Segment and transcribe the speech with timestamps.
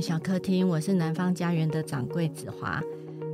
[0.00, 2.82] 小客厅，我是南方家园的掌柜子华。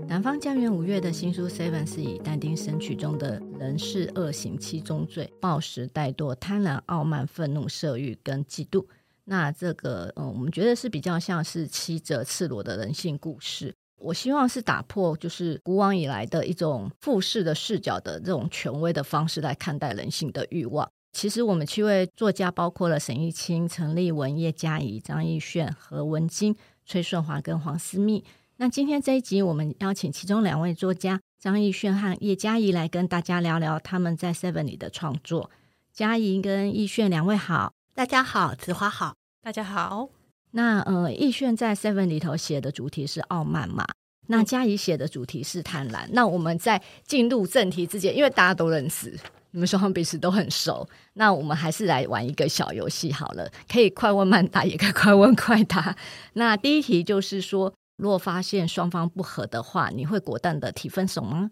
[0.09, 8.85] 南方家园五月的新书《Seven》是以但丁《神曲》中的人是恶行七宗罪：暴食、怠惰、贪婪、傲慢、愤怒、色欲跟嫉妒。
[9.25, 13.73] 那这个，嗯，我们觉得是比较像是七则赤裸的人性故事。
[13.99, 20.91] 我希望是打破就是古往以来的一种复式的视角的这种权威的方式来看待人性的欲望。
[21.17, 28.23] 其实我们七位作家包括了沈玉清、陈立文、叶嘉怡、张艺炫、何文金、崔顺华跟黄思密。
[28.59, 35.51] 那今天这一集，我们邀请其中两位作家张艺炫和叶嘉怡来跟大家聊聊他们在 Seven 里的创作。
[35.91, 40.11] 嘉怡跟亦绚两位好，大家好，子华好，大家好。
[40.51, 43.87] 那呃，亦绚在 Seven 里头写的主题是傲慢嘛？
[44.27, 46.07] 那嘉怡写的主题是贪婪。
[46.11, 49.19] 那我们在进入正题之前，因为大家都认识，
[49.57, 55.97] 你们双方彼此都很熟，那我们还是来玩一个小游戏好了，可以快问慢答，也可以快问快答。
[56.35, 57.73] 那第一题就是说。
[57.97, 61.51] 如果发现双方不合的话，你会果断的提分手吗？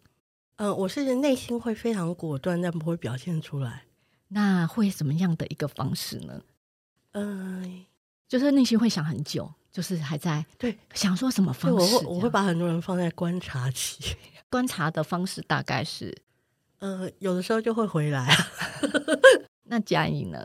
[0.56, 3.84] 嗯、呃，我是内心会非常果断，但不会表现出来。
[4.28, 6.42] 那会怎么样的一个方式呢？
[7.12, 7.86] 嗯、呃，
[8.28, 11.94] 就是内心会想很久，就是还在对想说什么方式。
[11.94, 14.14] 我会我会把很多人放在观察期，
[14.50, 16.14] 观察的方式大概是，
[16.84, 18.28] 呃，有的时候就会回来。
[19.64, 20.38] 那佳怡呢？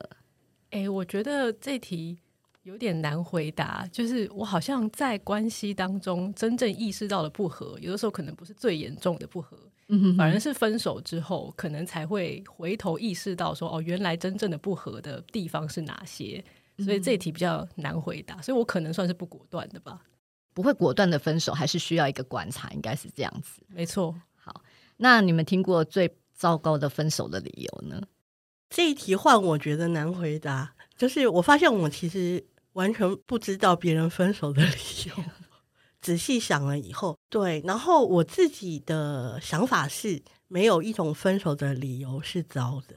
[0.70, 2.20] 哎、欸，我觉得这题。
[2.64, 9.58] 有点难回答，就是我好像在关系当中真正意识到了不合，有的时候可能不是最严重的不合，
[10.16, 16.44] 反而是分手之后，可能才会回头意识到说，哦，原来真正的不合的地方是哪些，
[16.78, 20.04] 所以这题比较难回答，所以我可能算是不果断的吧，
[20.54, 24.14] 不会果断的分手，还是需要一个观察，应该是这样子，没错。
[24.36, 24.62] 好，
[24.98, 28.02] 那你们听过最糟糕的分手的理由呢？
[28.72, 32.44] 这一题换我觉得难回答，就是我发现我其实。
[32.74, 34.72] 完全不知道别人分手的 理
[35.08, 35.24] 由，
[36.00, 42.96] 仔细想了以后，对，然后我自己的想法是，没有一种分手的理由是糟的。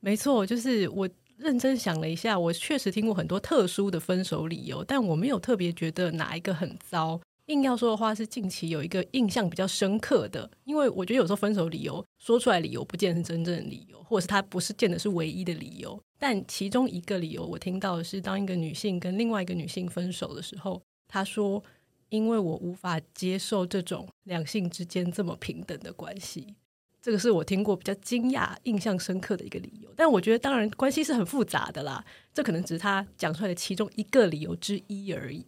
[0.00, 7.20] 没错，就是我认真想了一下，我确实听过很多特殊的分手理由，但我没有特别觉得哪一个很糟。
[7.50, 16.00] 硬要说的话，是近期有一个印象比较深刻的，因为我觉得有时候分手理由说出来理由不见得是真正的理由，或者是他不是见得是唯一的理由。
[16.16, 21.62] 但其中一个理由我听到的是，当一个女性跟另外一个女性分手的时候，她说
[22.08, 26.54] ：“因为我无法接受这种两性之间这么平等的关系。”
[27.02, 29.90] 这个是我听过比较惊讶、印象深刻的一个理由。
[29.96, 35.46] 但我觉得，当然关系是很复杂的啦，这可能只是他讲出来的其中一个理由之一而已。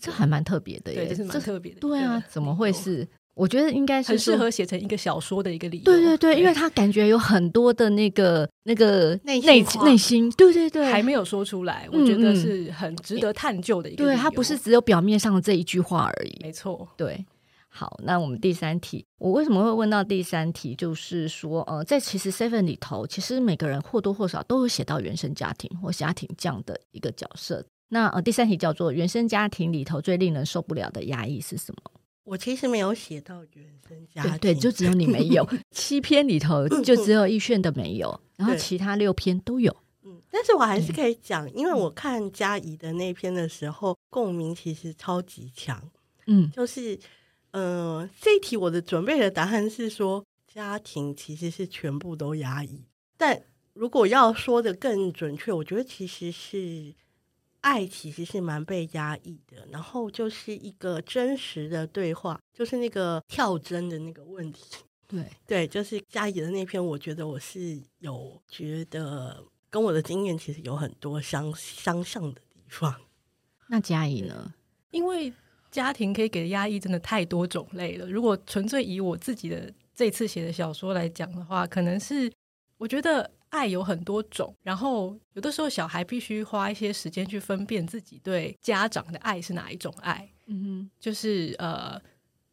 [0.00, 1.80] 这还蛮特别的耶，对，这是蛮特别的。
[1.80, 3.06] 对啊，怎么会是？
[3.34, 5.84] 我觉得应该是很适合写成一个小说的一个理由。
[5.84, 11.88] 对对对，因为他感觉有很多的那个那个内内内心，对对对，还没有说出来。
[11.92, 14.04] 我觉得是很值得探究的一个。
[14.04, 16.36] 对，他不是只有表面上的这一句话而已。
[16.42, 17.24] 没错，对。
[17.70, 20.74] 好，那我们第三题，我为什么会问到第三题？
[20.74, 27.64] 就是说，呃，在其实 Seven 里头，其实每个人或多或少都有写到原生家庭或家庭这样的一个角色。
[27.88, 31.90] 那呃，第三题叫做原生家庭里头最令人受不了的压抑是什么？
[32.24, 35.48] 我其实没有写到原生家庭，对，对，就只有你没有。
[35.72, 39.74] 七篇里头 就只有亦绚的没有，然后其他六篇都有。
[40.04, 45.82] 嗯，但是我还是可以讲，因为我看嘉怡的那篇的时候，共鸣其实超级强。
[46.26, 46.98] 嗯，就是
[47.52, 52.84] 呃，这一题我的准备的答案是说，家庭其实是全部都压抑。
[53.16, 56.94] 但如果要说的更准确，我觉得其实是。
[57.60, 64.76] 爱其实是蛮被压抑的，然后就是一个真实的对话，就是那个跳针的那个问题。
[65.08, 72.94] 对对，就是嘉怡的那篇，我觉得我是有觉得跟我的经验其实有很多相相像的地方。
[73.68, 74.54] 那嘉怡呢？
[74.90, 75.32] 因为
[75.70, 78.06] 家庭可以给的压抑真的太多种类了。
[78.06, 82.32] 如果纯粹以我自己的这次写的小说来讲的话，可能是
[82.76, 83.30] 我觉得。
[83.50, 90.28] 爱有很多种，然后有的时候小孩必须花一些时间去分辨自己对家长的爱是哪一种爱。
[90.46, 92.00] 嗯哼，就是呃，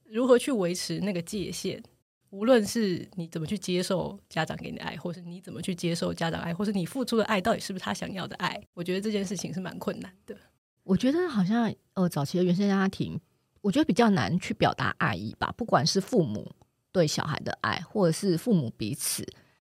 [0.03, 1.81] 如何去维持那个界限，
[2.30, 10.36] 无论是你怎么去接受家长给你的爱，或是你怎么去接受家长爱，或是你付出的爱到底是不是他想要的爱，我觉得这件事情是蛮困难的。
[10.83, 13.19] 我觉得好像呃，早期的原生家庭，
[13.62, 16.51] 我觉得比较难去表达爱意吧，不管是父母
[16.92, 19.25] 对小孩的爱，或者是父母彼此。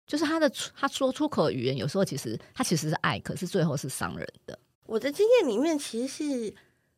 [0.07, 4.59] 就是他的他说出口的语言，有时候其实他其实是爱，可是最后是伤人的。
[4.87, 6.55] 我的经验里面，其实是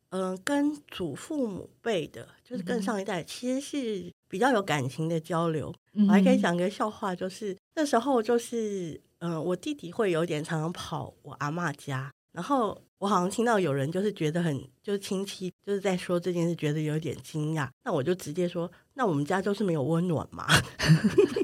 [0.09, 5.73] 嗯、呃，跟祖父母辈的，就是更上一代，嗯、其实是比较有感情的交流。
[5.93, 12.11] 嗯、我还可以讲个笑话，就是那时候就是嗯、呃，我弟弟会有点常常跑我阿妈家。
[12.31, 17.67] 然后我好像听到有人就是觉得很就是亲戚就是在说这件事，觉得有点惊讶。
[17.83, 20.45] 那我就直接说，那我们家就是没有温暖嘛。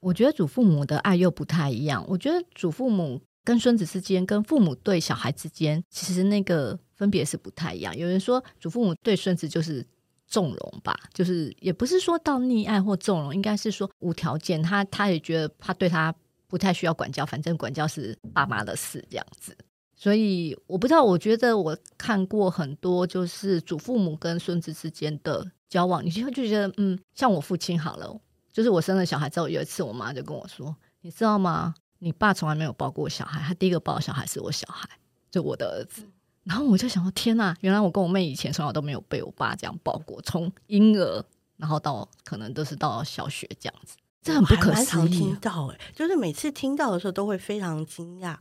[0.00, 2.04] 我觉得祖父母的爱又不太一样。
[2.08, 7.96] 我觉得祖父母跟孙子之间，跟父母对小孩之间，其实那个分别是不太一样。
[7.96, 9.86] 有人说祖父母对孙子就是
[10.26, 14.62] 纵容吧，就是也不是说到溺爱或纵容，应该是说无条件。
[14.62, 16.14] 他他也觉得他对他
[16.46, 19.56] 不太需要管教，反正管教是爸妈的事这样子。
[19.96, 28.18] 所以我不知道，我觉得我看过很多就是祖父母跟孙子之间的交往，你就会就觉得嗯，像我父亲好了。
[28.52, 31.74] 就是我生了小孩之后，有一次我妈就跟我说：“你知道吗？
[32.00, 34.88] 你爸从来没有抱过我小孩，他第一个抱的小孩是我小孩，
[35.30, 36.02] 就我的儿子。”
[36.44, 37.54] 然后我就想说：“天哪！
[37.60, 41.24] 原来我跟我妹以前从小都没有被我爸这样抱过，从婴儿
[41.58, 48.36] 然后到可能都是到小学这样子，这很不可思议。”听到哎，就是每次听到的时候都会非常惊讶。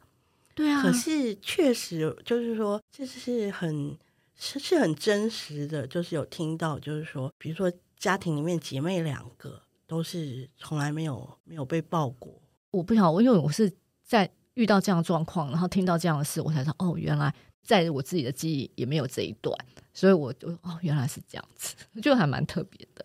[0.56, 3.98] 对啊，可是确实就是说，这是很
[4.38, 9.62] 是是很真实的，就是有听到，就是说，比如说家庭里面姐妹两个。
[9.90, 12.32] 都是从来没有没有被抱过。
[12.70, 17.34] 我不晓得，因为我是在遇到这样的状况，然后听到这样的事，我才知道哦，原来
[17.64, 19.58] 在我自己的记忆也没有这一段，
[19.92, 23.04] 所以我就哦，原来是这样子， 就还蛮特别的。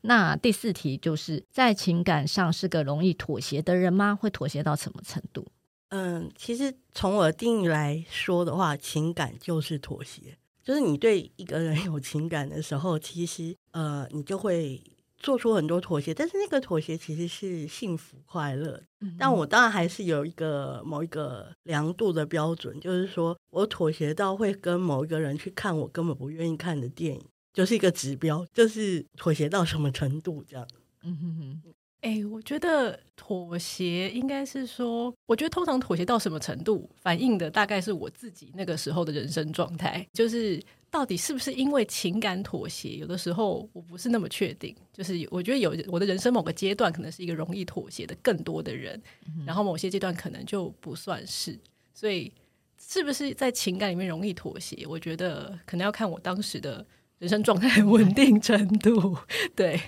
[0.00, 4.12] 那第四题就是在情感上是个容易妥协的人吗？
[4.16, 5.46] 会妥协到什么程度？
[5.90, 14.82] 嗯，其实从我的定义来说的话，情感就是妥协，就是你对一个人有情感的时候，其实呃，你就会。
[15.24, 18.78] 做出很多妥协，但是那个妥协其实是幸福快乐。
[19.00, 27.24] 嗯、但我当然还是有一个某一个量度的标准，就是说我妥协到会跟某一个人去看我根本不愿意看的电影，
[27.54, 30.68] 就是一个指标，就是妥协到什么程度这样。
[31.02, 31.74] 嗯哼哼。
[32.02, 40.62] 哎、欸，我觉得妥协应该是说，我觉得通常妥协到什么程度，反映的大概是我自己那个时候的人生状态，就是
[40.94, 44.72] 到底是不是因为情感妥协，有的时候我不是那么确定。
[44.92, 51.58] 就是我觉得有我的人生某个阶段可能是一个容易妥协的更多的人，嗯、然后某些阶段可能就不算是。
[51.92, 52.32] 所以
[52.80, 54.86] 是不是在情感里面容易妥协？
[54.86, 56.86] 我觉得可能要看我当时的
[57.18, 59.18] 人生状态稳定程度。
[59.56, 59.80] 对，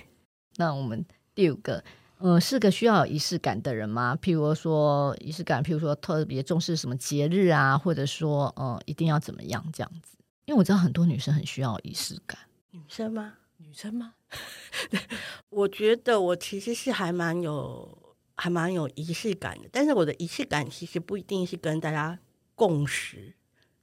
[0.57, 1.81] 那我们第五个。
[2.19, 4.17] 呃，是个需要仪式感的人吗？
[4.21, 10.16] 譬如说仪式感，譬如说特别重视什么节日啊，或者说呃，一定要怎么样这样子？
[10.47, 12.39] 因为我知道很多女生很需要仪式感。
[12.71, 13.35] 女生吗？
[13.57, 14.15] 女生吗？
[15.49, 22.17] 我觉得我其实是还蛮有还蛮有仪式感的，但是我的仪式感其实不一定是跟大家
[22.55, 23.33] 共识，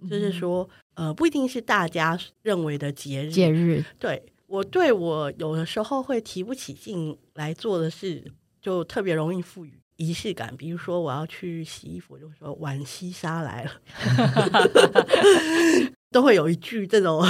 [0.00, 3.30] 嗯、就是说呃，不一定是大家认为的节日。
[3.30, 4.22] 节日对。
[4.46, 8.30] 我对我有的时候会提不起劲来做的事，
[8.60, 10.54] 就特别容易赋予仪式感。
[10.56, 13.72] 比如说，我要去洗衣服，就说“碗西沙来了”，
[16.14, 17.20] 都会有一句这种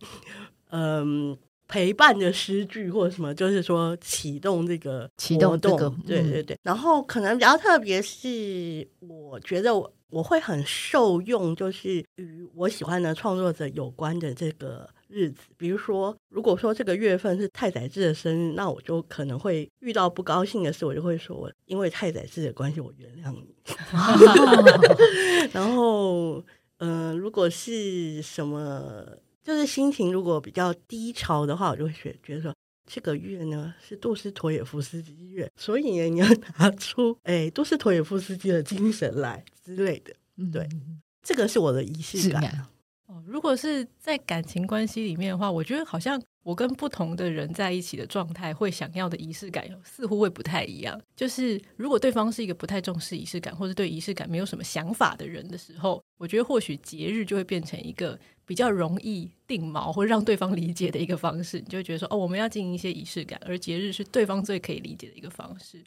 [0.68, 1.34] 嗯
[1.66, 6.58] 陪伴的诗句或者什么，就是说启动这个启动这个，对对对。
[6.62, 14.86] 然后可能比较特别是，我觉得我我会很受用，就是与我喜欢的创作者有关的这个。
[15.12, 23.52] 日子，比如说，如果说这个月份是太宰治的生日，那我就可能会遇到不高兴的事，我就会说，因为太宰治的关系，我原谅你。
[25.52, 26.40] 然后，
[26.80, 29.06] 嗯、呃，如果是什么，
[29.42, 32.54] 就是心情如果比较低潮的话，我就会觉觉得说，
[32.86, 36.26] 这个月呢是杜斯妥也夫斯基月，所以呢，你要
[36.58, 40.12] 拿出哎杜斯妥也夫斯基的精神来之类的。
[40.50, 42.66] 对，嗯、这个是我的仪式感。
[43.10, 50.96] 哦，如果是在感情关系里面的话，我觉得好像我跟不同的人在一起的状态，会想要的仪式感似乎会不太一样。
[51.16, 61.58] 就是如果对方是一个不太重视仪式感，或者对仪式感没有什么想法的人的时候，我觉得或许节日就会变成一个比较容易定锚或让对方理解的一个方式。
[61.58, 65.82] 你就会觉得说，哦，我们要进行一些仪式感，而节日是对方最可以理解的一个方式。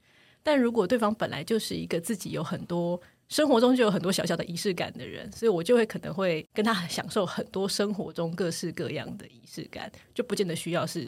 [0.45, 2.99] 但如果对方本来就是一个自己有很多。
[3.33, 10.99] 生活中就有很多小小的仪式感的人，所以我就会可能会跟他享受很多生活中各式各样的仪式感，就不见得需要是，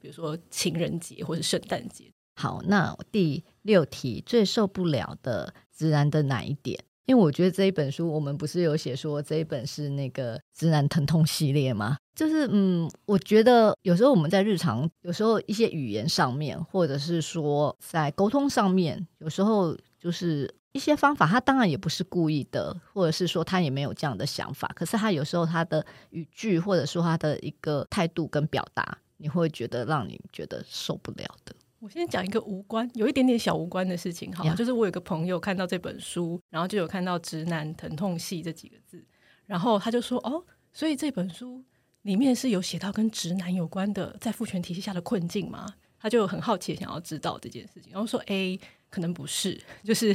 [0.00, 2.06] 比如说情人节或者圣诞节。
[2.36, 6.82] 好，那第六题最受不了的直男的哪一点？
[7.04, 11.98] 因为我觉得这一本书，我们不是有写说这一本是那个直男疼痛系列吗？
[12.14, 20.50] 就是嗯，我觉得有时候我们在日常，有时候一些语言上面，或者是说在沟通上面，有时候就是。
[20.72, 24.70] 一些方法，他当然也不是故意的，或者是说他也没有这样的想法。
[24.74, 31.54] 可是他有时候他的语句，或者说他的一个态度跟表达，你会觉得让你觉得受不了的。
[31.80, 39.02] 我先讲一个无关，有一点点小无关的事情好.就是我有个朋友看到这本书，然后就有看到“直男疼痛系”这几个字，
[39.46, 41.64] 然后他就说：“哦，所以这本书
[42.02, 50.14] 里面是有写到跟直男有关的，在父权体系下的困境吗？”他就很好奇，想要知道这件事情，然后说：“A 可能不是，就是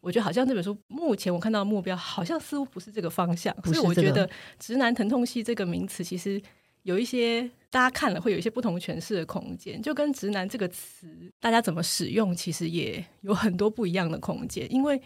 [0.00, 4.28] 我觉得好像这本书目前我看到的目标好像似乎不是这个方向，所以我觉得
[4.58, 6.40] ‘直男疼痛系’这个名词其实。”
[6.84, 14.66] 有一些大家看了会有一些不同诠释的空间，就跟“直男”这个词，大家怎么使用，其实也有很多不一样的空间。
[14.72, 14.98] 因为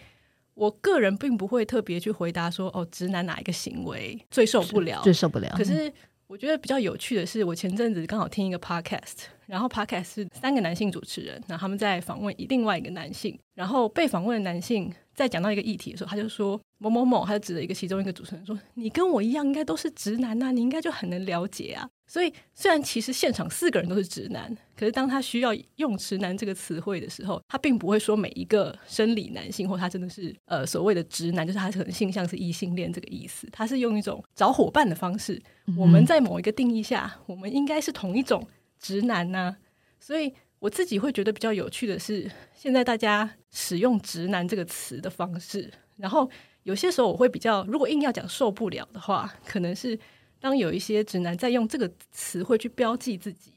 [0.55, 5.53] 我个人并不会特别去回答说，哦，直男哪一个行为最受不了，最受不了。
[5.57, 5.93] 可是
[6.27, 16.61] 我觉得比较有趣的是，我前阵子刚好听一个 podcast，然后 podcast 是三个男性主持人，然后他们在访问另外一个男性，然后被访问的男性在讲到一个议题的时候，他就说。
[16.79, 33.49] 某某某，他就指了一个其中一个主持人说：“你跟我一样，应该都是直男呐，你应该就很能了解啊。”所以，虽然其实现场四个人都是直男，可是当他需要用“直男”这个词汇的时候，他并不会说每一个生理男性或他真的是呃所谓的直男，就是他可能性向是异性恋这个意思。
[33.51, 35.43] 他是用一种找伙伴的方式，
[35.77, 38.47] 我们在某一个定义下，我们应该是同一种
[38.79, 39.57] 直男呐。
[39.99, 46.31] 所以，我自己会觉得比较有趣的是，现在大家使用“直男”这个词的方式，然后。
[46.65, 49.99] 有些时候我会比较，如果硬要讲受不了的话，可能是
[50.45, 53.51] 当有一些直男在用这个词汇去标记自己，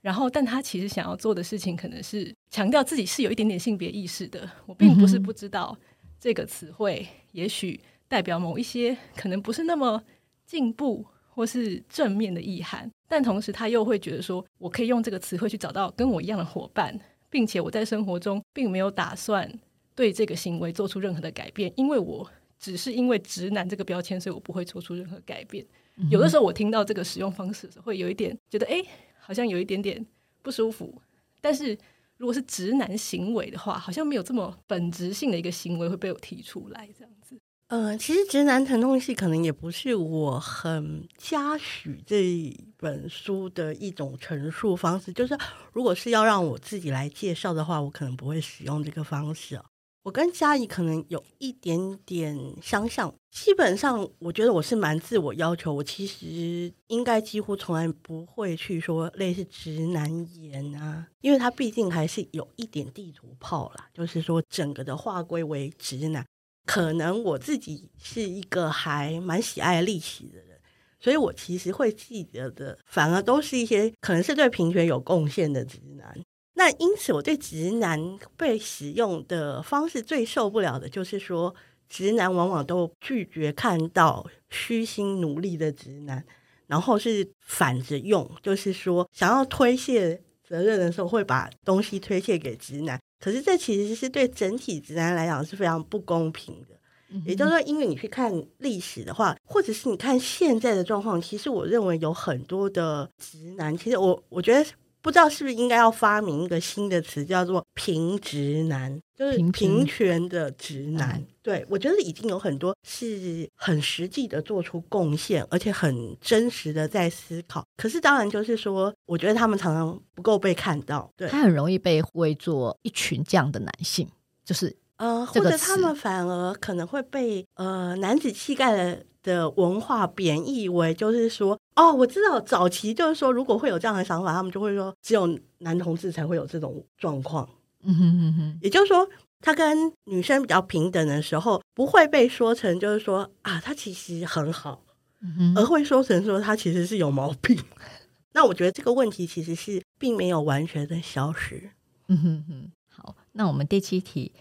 [0.00, 4.50] 然后但他其实想要做的事情可能是强调自己是有一点点性别意识的。
[4.66, 5.78] 我并不是不知道
[6.18, 10.02] 这个词汇，也许代表某一些可能不是那么
[10.44, 16.98] 进步或是正面的意涵，但同时他又会觉得说，我可以用这个词汇去找到跟我一样的伙伴，
[17.30, 19.48] 并且我在生活中并没有打算
[19.94, 22.28] 对这个行为做出任何的改变，因为我。
[22.58, 25.66] 只是因为直男这个标签，所以我不会做出任何改变。
[25.96, 28.82] 嗯、有的时候我听到这个使用方式的时候，会有一点觉得，哎，
[29.18, 30.04] 好像有一点点
[30.42, 31.00] 不舒服。
[31.40, 31.76] 但是
[32.16, 37.38] 如果是直男行为的话，好像没有这么本质性的一个行为会被我提出来这样子。
[37.68, 45.10] 呃，其实直男疼痛系可能也不是我很嘉许这一本书的一种陈述方式。
[45.12, 45.36] 就是
[45.72, 49.58] 如果是要让我自己来介绍的话，我可能不会使用这个方式。
[50.04, 66.26] 我跟嘉怡可能有一点点相像，基本上我觉得我是蛮自我要求，我其实应该几乎从来不会去说类似直男言啊，因为他毕竟还是有一点地图炮啦，就是说整个的划归为直男，
[66.66, 70.60] 可能我自己是一个还蛮喜爱历史的人，
[70.98, 76.20] 所以我其实会记得的，反而都是一些可能是对平权有贡献的直男。
[76.54, 81.54] 那因此，我对直男被使用的方式最受不了的就是说，
[81.88, 86.22] 直男往往都拒绝看到虚心努力的直男，
[86.66, 93.00] 然后是反着用，就是说想要推卸责任的时候，会把东西推卸给直男。
[93.18, 96.78] 可是这其实是对整体直男来讲是非常不公平的。
[97.24, 104.70] 也就是说，因为你去看历史的话，或者是你看现在的状况，其实我认为有很多的直男，其实我我觉得。
[105.02, 111.18] 不知道是不是应该要发明一个新的词，叫做“平直男”，就是平权的直男。
[111.18, 117.66] 嗯、对，我觉得已经有很多是很实际的做出贡献，而且很真实的在思考。
[117.76, 121.10] 可是当然就是说，我觉得他们常常不够被看到。
[121.16, 124.08] 对，他很容易被归作一群这样的男性，
[124.44, 131.58] 就是呃，或者他们反而可能会被呃男子气概的的文化贬义为，就是说。
[131.74, 137.48] 哦，我知道，早期就是说，如果会有这样的想法，他们就会说，只有男同志才会有这种状况。
[137.82, 139.08] 嗯哼哼哼，也就是说，
[139.40, 144.84] 他跟女生比较平等的时候，不会被说成就是说啊，他其实很好，
[145.22, 147.58] 嗯哼，而会说成说他其实是有毛病。
[148.34, 151.70] 那我觉得这个问题其实是并没有完全的消失。
[152.08, 154.32] 嗯哼哼，好，那我们第七题，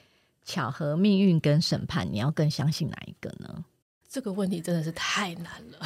[0.43, 3.63] 巧合、命运跟审判，你要更相信哪一个呢？
[4.11, 5.79] 这个问题真的是太难了。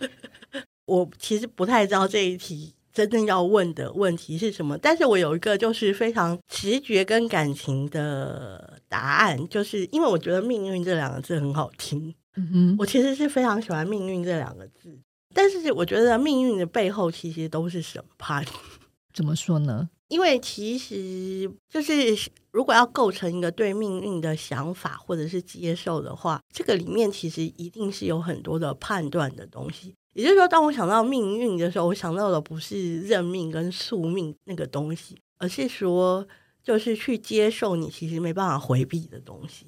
[0.86, 12.12] 我其实不太知道这一题真正要问的问题是什么，但是我有一个就是非常直觉跟感情的答案，就是因为我觉得“命运”这两个字很好听。
[12.34, 14.98] 嗯哼，我其实是非常喜欢“命运”这两个字，
[15.32, 18.44] 但是我觉得命运的背后其实都是审判。
[19.14, 19.88] 怎么说呢？
[20.12, 29.94] 因为其实就是如果要构成一个对命运的想法或者是接受的话，这个里面其实一定是有很多的判断的东西。
[30.12, 36.28] 也就是说，当我想到命运的时候，我想到的不是认命跟宿命那个东西，而是说，
[36.62, 39.64] 就是去接受你其实没办法回避的东西，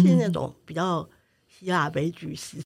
[0.00, 1.06] 是那种比较
[1.46, 2.56] 希腊悲剧式。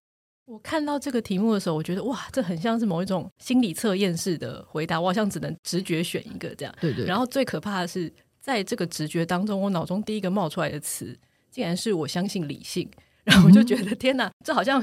[0.49, 6.75] 我看到这个题目的时候，我觉得哇，这很像是某一种心理测验式的回答，我好像只能直觉选一个这样。
[6.81, 7.05] 对对。
[7.05, 11.15] 然后最可怕的是，在这个直觉当中，我脑中第一个冒出来的词，
[11.51, 12.89] 竟然是我相信理性。
[13.25, 14.83] 然后我就觉得、嗯、天哪，这好像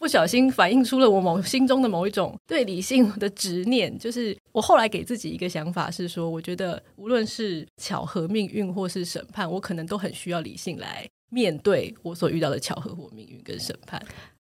[0.00, 3.96] 不小心反映出了我某心中的某一种对理性的执念。
[3.96, 14.04] 就是我后来给自己一个想法是说，我觉得无论是巧合、命运或是审判，我可能都很需要理性来面对我所遇到的巧合或命运跟审判。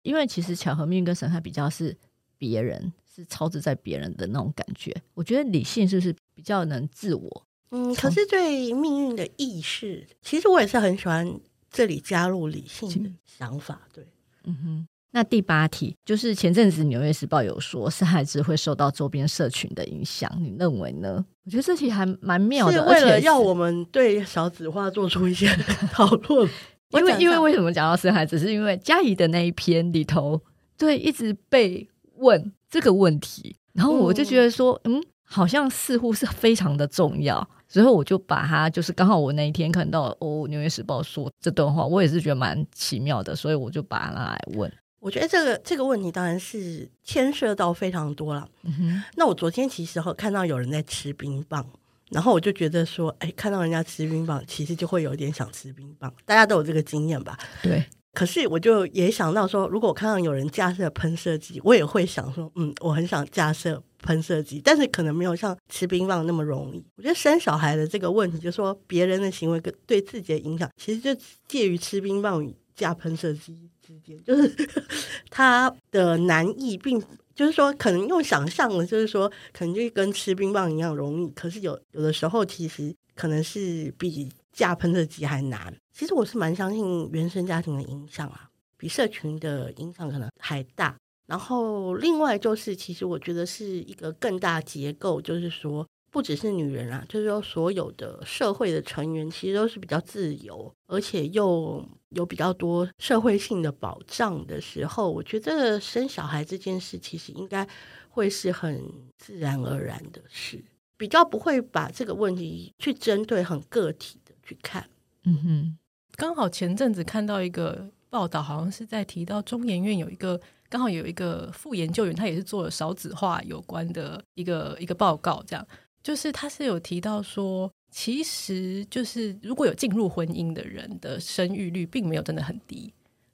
[0.03, 1.97] 因为其实巧合、命运跟审判比较是
[2.39, 4.95] 别人，是操之在别人的那种感觉。
[5.15, 7.47] 我觉得理性是不是比较能自我？
[7.71, 11.41] 嗯，可是对命运的意识，其实我也是很喜欢
[11.71, 13.83] 这里加入理性的想法。
[13.93, 14.05] 对，
[14.45, 14.87] 嗯哼。
[15.13, 21.25] 那第八题就是前阵子《纽约时报》有说，生孩子会受到周边社群的影响，你认为呢？
[21.45, 25.49] 我觉得这题还蛮妙的，是为了要我们对少子化做出一些
[25.93, 26.49] 讨论。
[26.91, 30.41] 因为因为为什么讲到生孩子，是因为嘉怡的那一篇里头，
[30.77, 44.73] 对，一直被问这个问题，然后我就觉得说，嗯，嗯，好像似乎是非常的重要，所以我就把它，就是刚好我那一天看到哦，《纽约时报》说这段话，我也是觉得蛮奇妙的，所以我就把它拿来问。
[44.99, 48.47] 我觉得这个这个问题当然是牵涉到非常多了。
[48.65, 51.65] 嗯哼，那我昨天其实看到有人在吃冰棒。
[52.11, 56.13] 然后我就觉得说，哎，看到人家吃冰棒，其实就会有点想吃冰棒。
[56.25, 57.39] 大家都有这个经验吧？
[57.63, 57.85] 对。
[58.13, 66.85] 可是我就也想到说，如果我看到有人架设喷射机，我也会想说，嗯，我很想架设喷射机，但是可能没有像吃冰棒那么容易。
[66.97, 71.15] 我觉得生小孩的这个问题，就是说别人的行为跟对自己的影响，其实就
[71.47, 74.53] 介于吃冰棒与架喷射机之间，就是
[75.31, 77.01] 它的难易并。
[77.41, 81.31] 就是说，可能用想象的，就是说，可能就跟吃冰棒一样容易。
[81.31, 85.75] 可是有有的时候，其实可能是比架喷射机还难。
[85.91, 90.95] 其实我是蛮相信原生家庭的影响啊，比社群的影响可能还大。
[91.25, 95.87] 然后另外就是，其实我觉得是一个更大结构，就是说。
[96.11, 107.67] 不只是女人啊，就是说所有的社会的成员其实都是比较自由，而且又有比较多社会性的保障的时候，我觉得生小孩这件事其实应该
[108.09, 108.83] 会是很
[109.19, 110.65] 自然而然的事，
[110.97, 114.91] 比较不会把这个问题去针对很个体的去看。
[115.23, 115.79] 嗯哼，
[116.17, 125.65] 刚好前阵子看到一个报道，好像是在提到中研院有一个刚好有一个副研究员，他也是做了少子化有关的一个一个报告，这样。
[126.03, 132.93] 就是他是有提到说，其实就是如果有进入婚姻的人的生育率并没有真的很低。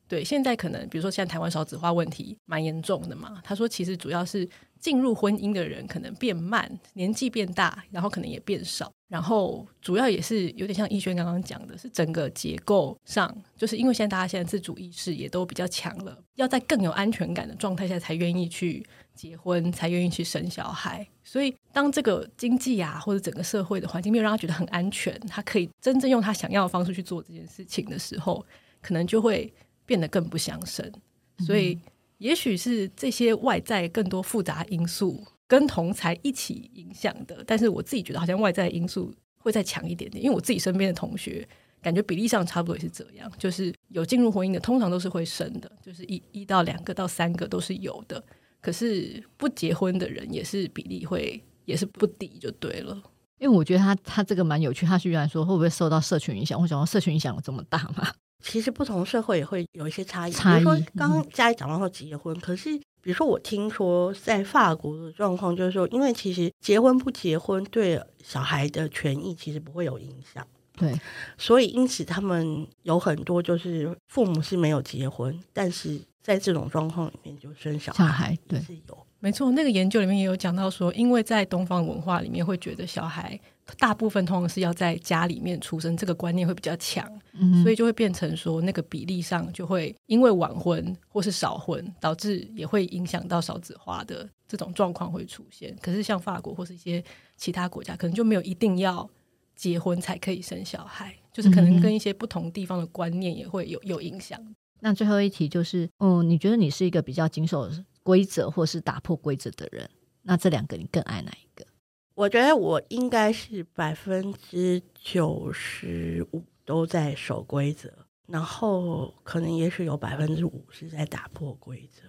[0.08, 3.40] 对，现在可能比如说现在台湾少子化问题蛮严重的嘛。
[3.42, 4.48] 他说其实主要是
[4.78, 8.92] 进入婚姻的人可能变慢，年纪变大，然后可能也变少。
[9.08, 18.86] 然后主要也是有点像逸轩刚刚讲的，是整个结构上，就是因为现在大家现在自主意识也都比较强了，要在更有安全感的状态下才愿意去。
[19.16, 28.44] 结婚才愿意去生小孩，所以当这个经济啊或者整个社会的环境没有让他觉得很安全，他可以真正用他想要的方式去做这件事情的时候，
[28.80, 29.52] 可能就会
[29.84, 30.92] 变得更不想生。
[31.38, 31.78] 所以，
[32.18, 37.42] 也许是这些外在更多复杂因素跟同才一起影响的。
[37.46, 41.46] 但是我自己觉得，好像外在因素会再强一点点，因为我自己身边的同学
[41.82, 48.22] 感觉比例上差不多也是这样，就是有进入婚姻的，通常都是会生的，就是一一到两个到三个都是有的。
[48.66, 53.00] 可是不结婚的人也是比例会也是不低，就对了。
[53.38, 56.60] 因为我觉得他他这个蛮有趣，他居然说会不会受到社群影响？
[56.60, 58.12] 我想说社群影响有这么大吗？
[58.42, 60.32] 其实不同社会也会有一些差异。
[60.32, 60.64] 差异。
[60.64, 70.44] 比如说刚刚家里讲到说结婚，嗯、可是比如说我听说在法国的状况就是说，因为其实结婚不结婚对小孩的权益其实不会有影响。
[70.76, 70.92] 对，
[71.38, 76.00] 所以因此他们有很多就是父母是没有结婚，但是。
[76.26, 79.52] 在这种状况里面，就生小孩，小孩对，是有没错。
[79.52, 83.38] 那个研究里面也有讲到说，因为在东方文化里面，会觉得小孩
[83.78, 95.76] 大部分通常是要在家里面出生，这个观念会比较强，嗯，所以就会变成说，那个比例上就会因为晚婚或是少婚，导致也会影响到少子化的这种状况会出现。
[95.80, 97.00] 可是像法国或是一些
[97.36, 99.08] 其他国家，可能就没有一定要
[99.54, 104.40] 结婚才可以生小孩，就是可能跟一些不同地方的观念也会有有影响。
[104.80, 107.68] 那最后一题就是，嗯，你觉得你是一个比较谨守
[108.02, 109.88] 规则，或是打破规则的人？
[110.22, 111.66] 那这两个你更爱哪一个？
[112.14, 117.92] 我觉得我应该是百分之九十五都在守规则，
[118.26, 122.02] 然后可能也许有百分之五是在打破规则。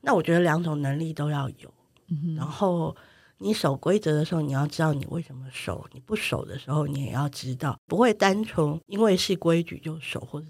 [0.00, 1.72] 那我觉得两种能力都要有。
[2.08, 2.34] 嗯。
[2.34, 2.96] 然后
[3.38, 10.46] 你守规则的时候，你要知道你为什么守；你不守的时候，你也要知道，不会单纯因为是规矩就守，或者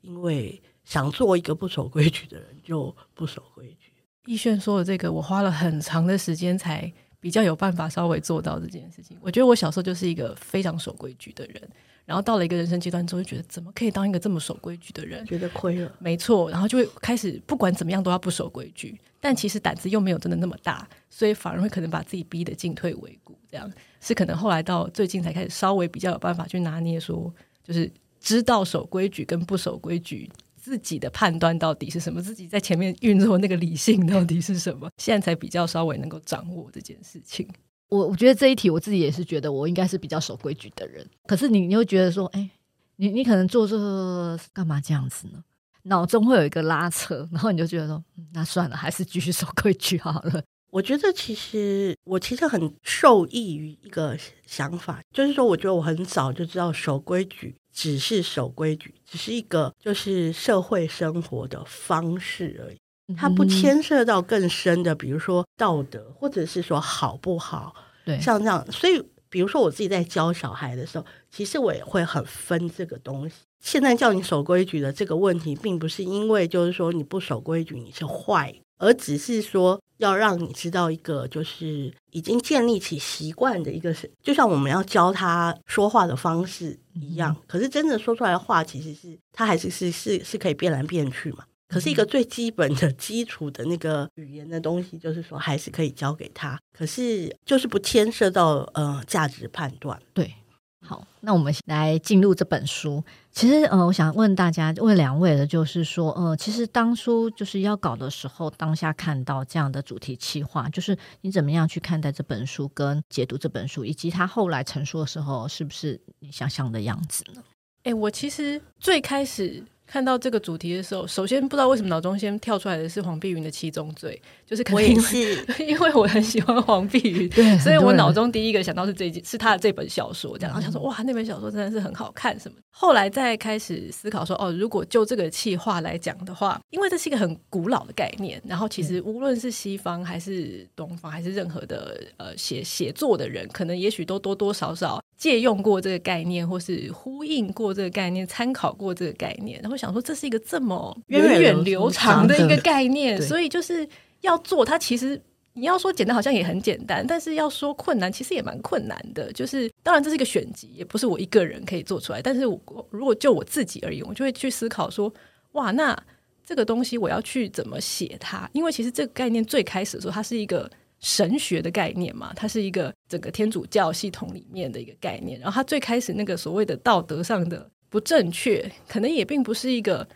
[0.00, 0.60] 因为。
[0.88, 3.92] 想做一个不守规矩的人就不守规矩。
[4.24, 9.14] 逸轩说的这个，我花了很长的时间才比较有办法稍微做到这件事情。
[9.20, 11.62] 我觉得我小时候就是一个非常守规矩的人。
[12.06, 15.26] 然后到了一个人生阶段之后，就觉得怎么可以当一个这么守规矩的人？
[15.26, 15.92] 觉得亏了。
[15.98, 23.38] 没错，然后就会开始不管怎么样都要不守规矩，但其实胆子又没有真的那么大，所以反而会可能把自己逼得进退维谷。
[23.50, 23.70] 这样
[24.00, 30.30] 是可能后来到最近才开始稍微比较有办法去拿捏说，说就是知道守规矩跟不守规矩
[30.68, 37.48] 自己的判断到底是什么，自己在前面运作那个理性到底是什么， 现在才比较稍微能够掌握这件事情。
[37.88, 42.50] 我我觉得这一题我自己也是觉得我应该是比较守规矩的人，可是你你会觉得说，哎，
[42.96, 45.42] 你你可能做这个干嘛这样子呢？
[45.84, 48.04] 脑中会有一个拉扯，然后你就觉得说，
[48.34, 50.42] 那算了，还是继续守规矩好了。
[50.70, 63.14] 我觉得其实我其实很受益于一个想法，就是说，我觉得我很早就知道守规矩只是守规矩，只是一个就是社会生活的方式而已。
[63.16, 67.72] 它不牵涉到更深的，比如说道德，或者是说好不好，
[68.04, 68.66] 对，像这样。
[68.72, 73.36] 所以，比如说我自己在教小孩的时候，其实我也会很分这个东西。
[73.60, 87.36] 现在叫你守规矩的这个问题，并不是因为就是说你不守规矩你是坏，而只是说要让你知道一个就是已经建立起习惯的一个是，就像我们要教他说话的方式一样。
[87.46, 91.44] 可是真的说出来的话，其实是他还是是是是可以变来变去嘛。
[91.68, 96.58] 可是一个最基本的基础的那个语言的东西，就是说还是可以教给他。
[96.72, 100.00] 可是就是不牵涉到呃价值判断。
[100.14, 100.32] 对，
[100.80, 103.02] 好，那我们来进入这本书。
[103.32, 117.42] 其实呃，我想问大家，问两位的就是说，呃，其实当初就是要搞的时候，当下看到这样的主题企划，就是你怎么样去看待这本书，跟解读这本书，以及他后来陈述的时候，是不是你想象的样子呢？
[117.82, 119.62] 哎，我其实最开始。
[119.90, 125.64] 看到这个主题的时候，首先不知道为什么脑中先跳出来的是黄碧云的《七宗罪》，就是可能因为，我也是。
[125.64, 132.58] 因为我很喜欢黄碧云，对，所以我脑中第一个想到是这是他的这本小说，这样，然后想说哇，那本小说真的是很好看什么。
[132.70, 153.86] 后来再开始思考说，哦，如果就这个企划来讲的话，因为这是一个很古老的概念，然后其实无论是西方还是东方，还是任何的呃写写作的人，可能也许都多多少少借用过这个概念，或是呼应过这个概念，参考过这个概念，然后想说这是一个这么源远流长的一个概念，所以就是
[154.20, 154.78] 要做它。
[154.78, 155.20] 其实
[155.54, 159.32] 你要说简单，好像也很简单；但是要说困难，其实也蛮困难的。
[159.32, 162.22] 就是当然这是一个选集，也不是我一个人可以做出来。
[162.22, 165.12] 但是我如果就我自己而言，我就会去思考说：
[165.52, 166.00] 哇，那
[166.46, 168.48] 这个东西我要去怎么写它？
[168.52, 175.38] 因为其实这个概念最开始的时候，它是一个神学的概念嘛，它是一个整个天主教系统里面的一个概念。
[175.40, 177.70] 然后它最开始那个所谓的道德上的。
[177.90, 180.06] 不正确，可能也并不是一个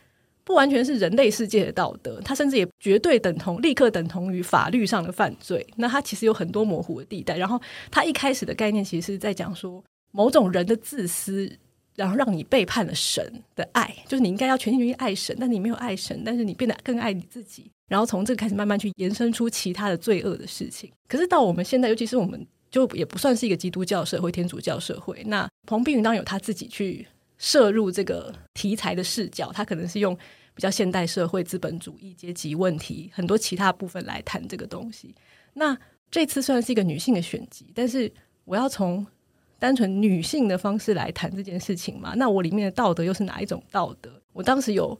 [0.45, 5.66] 不完全是人类世界的道德，它甚至也绝对等同、立刻等同于法律上的犯罪。
[5.77, 7.35] 那它其实有很多模糊的地带。
[7.35, 7.59] 然后
[7.90, 11.51] 它一开始的概念其实是在讲说，某种人的自私，
[11.97, 17.71] 然后让你背叛了神的爱，就是你应该要全心全意爱神，但你没有爱神，但是你变得更爱你自己。
[17.88, 20.90] 然后从这个开始慢慢去延伸出其他的罪恶的事情。
[21.09, 27.07] 可是到我们现在，尤其是我们就也不算是一个基督教社会、天主教社会，那彭碧云当然有他自己去。
[27.38, 30.16] 摄入这个题材的视角，他可能是用
[30.55, 35.12] 比较现代社会资本主义阶级问题很多其他部分来谈这个东西。
[35.55, 35.77] 那
[36.09, 38.09] 这次虽然是一个女性的选集，但是
[38.45, 39.05] 我要从
[39.59, 42.14] 单纯女性的方式来谈这件事情嘛？
[42.14, 44.23] 那我里面的道德又是哪一种道德？
[44.33, 44.97] 我当时有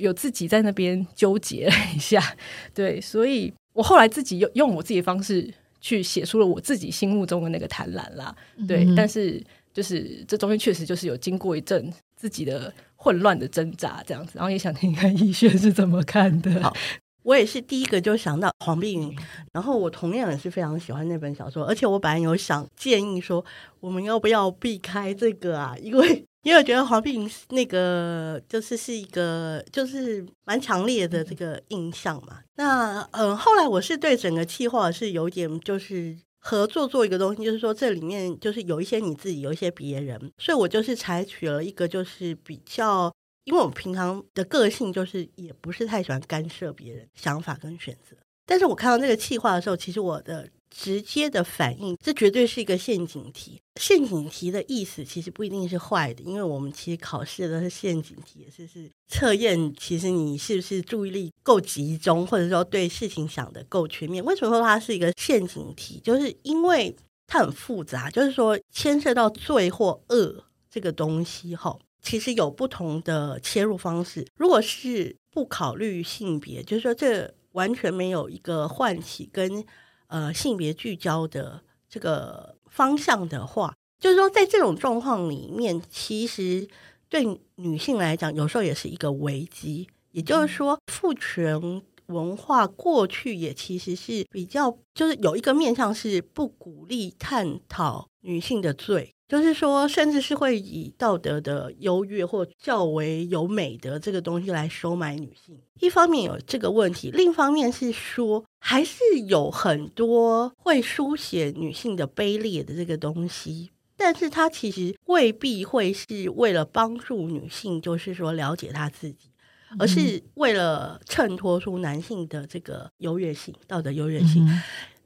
[0.00, 2.20] 有自己在那边纠结了一下，
[2.74, 5.48] 对，所以我后来自己用用我自己的方式
[5.80, 8.34] 去写出了我自己心目中的那个贪婪啦，
[8.66, 9.42] 对，嗯、但是。
[9.72, 16.60] 就是这中间确实就是有经过一阵自己的混乱的挣扎这样子，然后也想听看逸轩是怎么看的。
[16.60, 16.76] 好，
[17.22, 19.16] 我也是第一个就想到黄碧云，
[19.52, 23.42] 然后我同样也是非常喜欢那本小说，而且我本来有想建议说，
[23.78, 25.76] 我们要不要避开这个啊？
[25.80, 32.40] 因为因为我觉得黄碧云那个就是是一个就是蛮强烈的这个印象嘛。
[32.56, 36.18] 那嗯，后来我是对整个计划是有点就是。
[36.42, 43.12] 合作做一个东西，就是说这里面就是有一些你自己，有一些别人，所以我就是采取了一个就是比较，
[43.44, 50.48] 因为我平常的个性就是也不是太喜欢干涉别人想法跟选择，但是我看到那个企划的时候，其实我的。
[50.70, 53.60] 直接的反应，这绝对是一个陷阱题。
[53.80, 64.24] 陷阱题的意思其实不一定是坏的，因为我们其实考试的是陷阱题，也是是测验，其实你是不是注意力够集中，或者说对事情想得够全面。
[64.24, 66.00] 为什么说它是一个陷阱题？
[66.04, 66.94] 就是因为
[67.26, 71.56] 它很复杂，就是说牵涉到罪或恶这个东西。
[71.56, 74.26] 哈，其实有不同的切入方式。
[74.36, 79.64] 如果是不考虑性别，就是说这完全没有一个唤起跟
[80.10, 86.68] 呃性别聚焦的这个方向的话，就是说在这种状况里面，其实
[87.08, 89.88] 对女性来讲，有时候也是一个危机。
[90.12, 99.14] 也就是说，父权文化过去也其实是比较，就是有一个面向是不鼓励探讨女性的罪。
[99.30, 105.56] 就是说，甚至是会以道德的优越或较为有美德这个东西来收买女性。
[105.78, 119.30] 一方面有这个问题，另一方面是说，还是有很多会书写女性的卑劣的这个东西，但是它其实未必会是为了帮助女性，就是说了解她自己，
[119.78, 124.44] 而是为了衬托出男性的这个优越性、道德优越性。
[124.44, 124.60] 嗯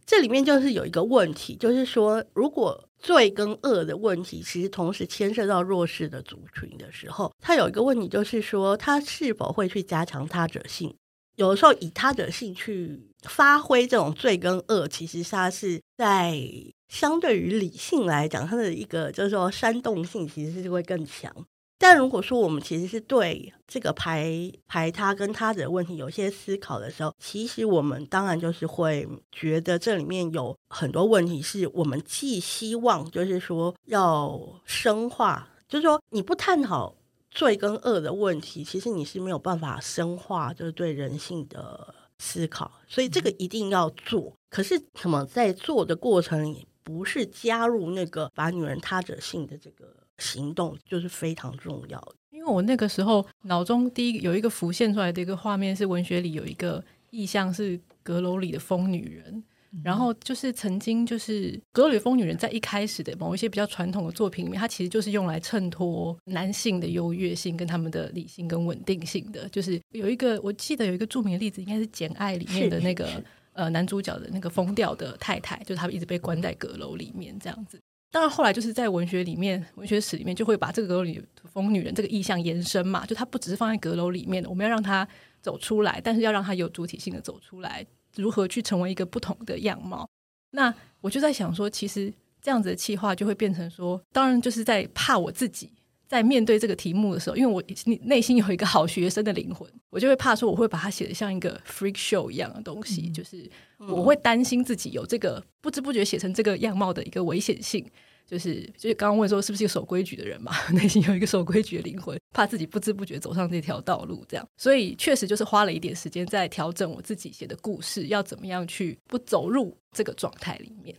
[0.06, 10.96] 这里面就是有一个问题，就是说，如果罪跟恶的问题其实同时牵涉到弱势的族群的时候，他有一个问题，就是说，他是否会去加强他者性？
[11.36, 16.40] 有的时候以他者性去发挥这种罪跟恶，其实他是在
[16.88, 21.30] 相对于理性来讲，他的一个就是说煽动性其实是会更强。
[21.76, 36.94] 但如果说我们其实是对这个排排他跟他的问题有些思考的时候，其实我们当然就是会觉得这里面有很多问题，是我们既希望就是说要深化，就是说你不探讨
[37.30, 44.32] 罪跟恶的问题，其实你是没有办法深化就是对人性的思考，所以这个一定要做。
[44.48, 50.03] 可是什么在做的过程里，不是加入那个把女人他者性的这个。
[50.18, 73.22] 行动就是非常重要的，因为我那个时候脑中第一个有一个浮现出来的一个画面是文学里有一个意象是阁楼里的疯女人，嗯、然后就是曾经就是阁楼里的疯女人在一开始的某一些比较传统的作品里面，它其实就是用来衬托男性的优越性跟他们的理性跟稳定性的，就是有一个我记得有一个著名的例子，应该是《简爱》里面的那个
[73.52, 77.80] 呃男主角的那个疯掉的太太，就是他们一直被关在阁楼里面这样子。
[78.14, 81.20] 当然，后来就是在文学里面、文学史里面，就会把这个阁楼里
[81.52, 85.04] 疯女人这个意象延伸嘛，就它不只是放在阁楼里面的，我们要让它
[85.42, 90.08] 走出来，但是要让它有主体性的走出来，如何去成为一个不同的样貌？
[90.52, 95.72] 那我就在想说，其实这样子的气话就会变成说，当然就是在怕我自己。
[96.06, 97.62] 在面对这个题目的时候，因为我
[98.02, 107.84] 内心有一个好学生的灵魂， 我就会怕说我会把它写的像一个 freak show 一样的东西，嗯、就是我会担心自己有这个不知不觉写成这个样貌的一个危险性。
[108.26, 110.50] 就是就是刚刚问说是不是一个守规矩的人嘛？
[110.72, 120.96] 内心有一个守规矩的灵魂， 怕自己不知不觉走上这条道路，这样，所以确实就是花了一点时间在调整我自己写的故事，要怎么样去不走入这个状态里面。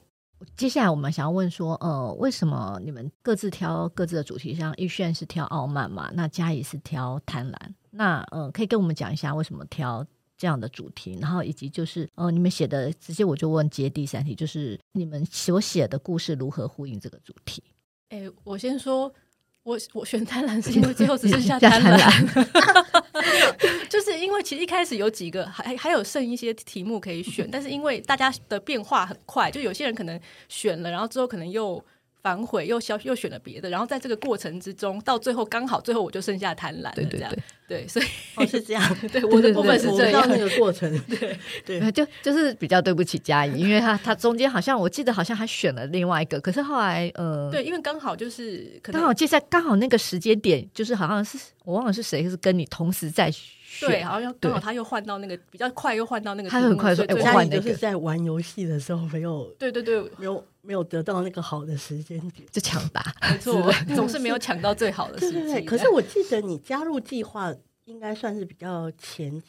[0.56, 4.54] 接下来我们想要问说，呃，为什么你们各自挑各自的主题？
[4.56, 7.56] 像玉炫是挑傲慢嘛，那佳怡是挑贪婪。
[7.92, 10.06] 那呃，可以跟我们讲一下为什么挑
[10.38, 11.18] 这样的主题？
[11.22, 17.64] 然后以及就是呃，你们写的直接我就问接第三题，就是你们所写的故事如何呼应这个主题？
[18.10, 19.14] 哎，我先说。
[19.66, 22.10] 我我选贪婪是因为最后只剩下 贪婪，
[23.90, 31.84] 就是因为其实一开始有几个还还有剩一些题目可以选，但是因为大家的变化很快，就有些人可能选了，然后之后可能又。
[32.26, 40.26] 反悔又消又选了别的，然后在这个过程之中，到最后刚好最后我就剩下贪婪了，对对对，对，所以、哦、是这样， 对我的部分是这样。
[40.28, 41.38] 那个过程， 对。
[41.64, 53.54] 对，就就是比较对不起佳怡，因为他他中间好像我记得好像还选了另外一个，可是后来呃，对，因为刚好就是刚好接下刚好那个时间点，就是好像是我忘了是谁是跟你同时在选。
[53.82, 56.50] 对，好像刚好他又换到那个比较快，又换到那个。
[56.50, 63.04] 他很快说：“哎，我换那个。”就是在玩游戏的时候没有，对对对，没有没有得到那个好的时间点，就抢答。
[63.30, 65.62] 没错，总是没有抢到最好的时机。
[65.68, 67.54] 可是我记得你加入计划
[67.86, 69.48] 应该算是比较前期。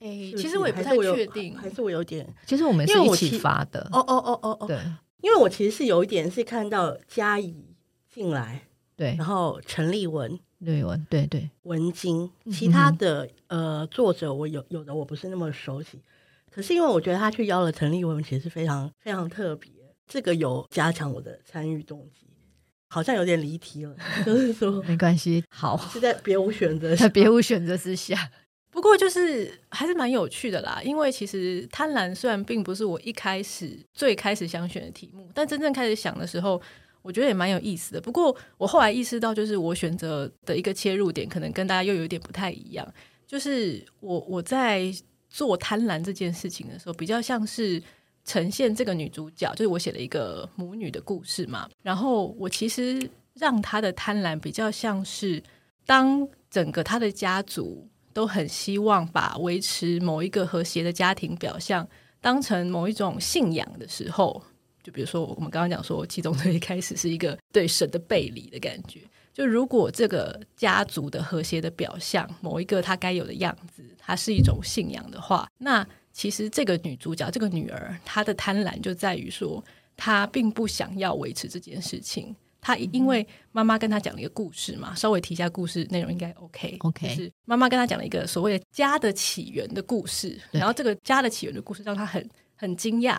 [0.00, 2.26] 哎，其实我也不太确定，还是我有点。
[2.46, 3.80] 其实我们是一起发的。
[3.92, 4.78] 哦哦哦哦哦，对，
[5.20, 7.76] 因为我其实是有一点是看到佳怡
[8.12, 8.62] 进来，
[8.96, 10.40] 对，然后陈立文。
[10.64, 11.48] 对文对对。
[11.62, 15.98] 文经，其他的、嗯、呃作者我有有的我不是那么熟悉，
[16.50, 19.70] 可是因为我觉得他去邀了陈立文，其实非常非常特别，
[20.06, 22.26] 这个有加强我的参与动机，
[22.88, 23.96] 好像有点离题了，
[24.26, 28.30] 就是说 没关系，好是在别无选择， 在别无选择之下，
[28.70, 36.60] 不过就是还是蛮有趣的啦，因为其实贪婪虽然并不是我一开始最开始想选的题目，但真正开始想的时候。
[37.02, 42.86] 我觉得也蛮有意思的，不过我后来意识到，就是我选择的一个切入点，可能跟大家又有点不太一样。
[43.26, 44.92] 就是我我在
[45.28, 47.82] 做贪婪这件事情的时候，比较像是
[48.24, 51.68] 呈现这个女主角，就是我写了一个母女的故事嘛。
[51.82, 55.42] 然后我其实让她的贪婪比较像是
[55.86, 61.88] 当整个他的家族都很希望把维持某一个和谐的家庭表象
[62.20, 64.42] 当成某一种信仰的时候，
[64.82, 69.00] 就比如说我们刚刚讲说，七宗罪一开始是一个对神的背离的感觉。
[69.32, 79.64] 就如果这个家族的和谐的表象，某一个他该有的样子，它是一种信仰的话，那其实这个女主角，这个女儿，她的贪婪就在于说，
[79.96, 82.34] 她并不想要维持这件事情。
[82.60, 86.76] 她因为妈妈跟她讲了一个故事嘛，稍微提一下故事内容应该 OK。
[86.80, 93.18] OK，就是妈妈跟她讲了一个所谓的家的起源的故事，然后这个家的起源的故事让她很很惊讶。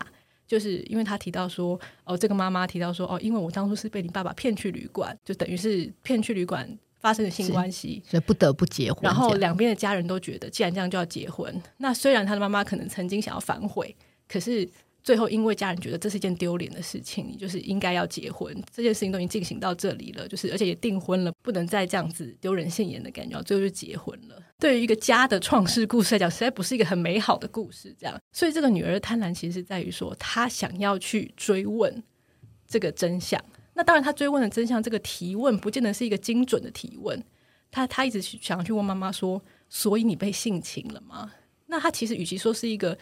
[0.52, 6.68] 就是因为他提到说，哦，这个妈妈提到说，哦，因为我当初是被你爸爸骗去旅馆，就等于是骗去旅馆
[7.00, 9.00] 发生了性关系，所以不得不结婚。
[9.02, 11.58] 然后两边的家人都觉得，既然这样就要结婚。
[11.78, 13.96] 那虽然他的妈妈可能曾经想要反悔，
[14.28, 14.68] 可是。
[15.04, 18.56] 最后，因为家人觉得这是一件丢脸的事情，你就是应该要结婚。
[18.72, 23.42] 这件事情都已经进行到这里了，就是而且也订婚了，不能再这样子丢人现眼的感觉。
[23.42, 24.40] 最后就结婚了。
[24.60, 27.92] 对于一个家的创世故事来讲，实在不是一个很美好的故事。
[27.98, 32.00] 这样，所以这个女儿的贪婪其实在于说，她想要去追问
[32.68, 33.44] 这个真相。
[33.74, 37.20] 那当然，她追问的真相，这个提问不见得是一个精准的提问。
[37.72, 41.32] 她她一直想要去问妈妈说：“所以你被性侵了吗？”
[41.66, 42.96] 那她其实与其说是一个。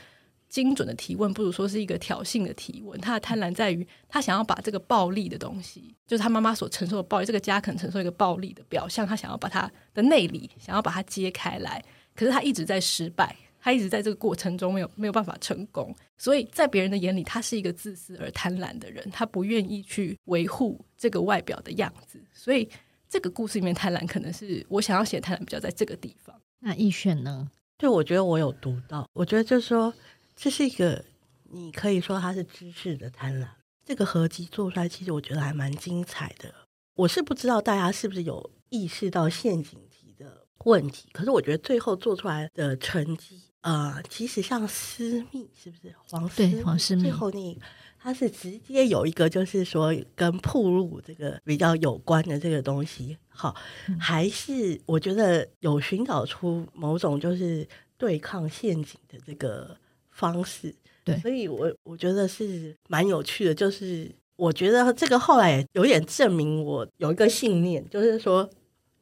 [0.51, 3.01] 精准的提问，不如说是一个挑衅的提问。
[3.01, 11.83] 他的贪婪在于，他想要把这个暴力的东西，就是他妈妈所承受的暴力，这个家可能承受一个暴力的表象，他想要把他的内里，想要把它揭开来。
[12.17, 15.95] 可是他一直在失败，他一直在这个过程中没有没有办法成功。
[16.19, 22.21] 所以在别人的眼里，他是一个自私而贪婪的人，他不愿意去维护这个外表的样子。
[22.35, 22.69] 所以
[23.09, 26.35] 这个故事里面贪婪，可能是我想要写贪婪比较在这个地方。
[26.59, 27.49] 那易选呢？
[27.79, 29.95] 对，我觉得我有读到，我觉得就是说。
[30.43, 31.05] 这是一个，
[31.51, 33.47] 你可以说它是知识的贪婪。
[33.85, 36.51] 这个合集做出来，其实我觉得还蛮精彩的。
[36.95, 46.53] 我是不知道大家是不是有意识到陷阱题的问题，可是我觉得最后做出来的成绩，呃，其实像私密，是不是黄私密？
[46.53, 47.03] 对，黄私密。
[47.03, 47.59] 最后那
[47.99, 53.55] 它是直接有一个，就是说跟铺路这个比较有关的这个东西，好，
[53.89, 59.77] 嗯、还是我觉得有寻找出某种就是对抗陷阱的这个。
[60.21, 63.55] 方式对，所以我我觉得是蛮有趣的。
[63.55, 64.07] 就是
[64.37, 68.49] 我觉得这个后来也有点证明我有一个信念，就是说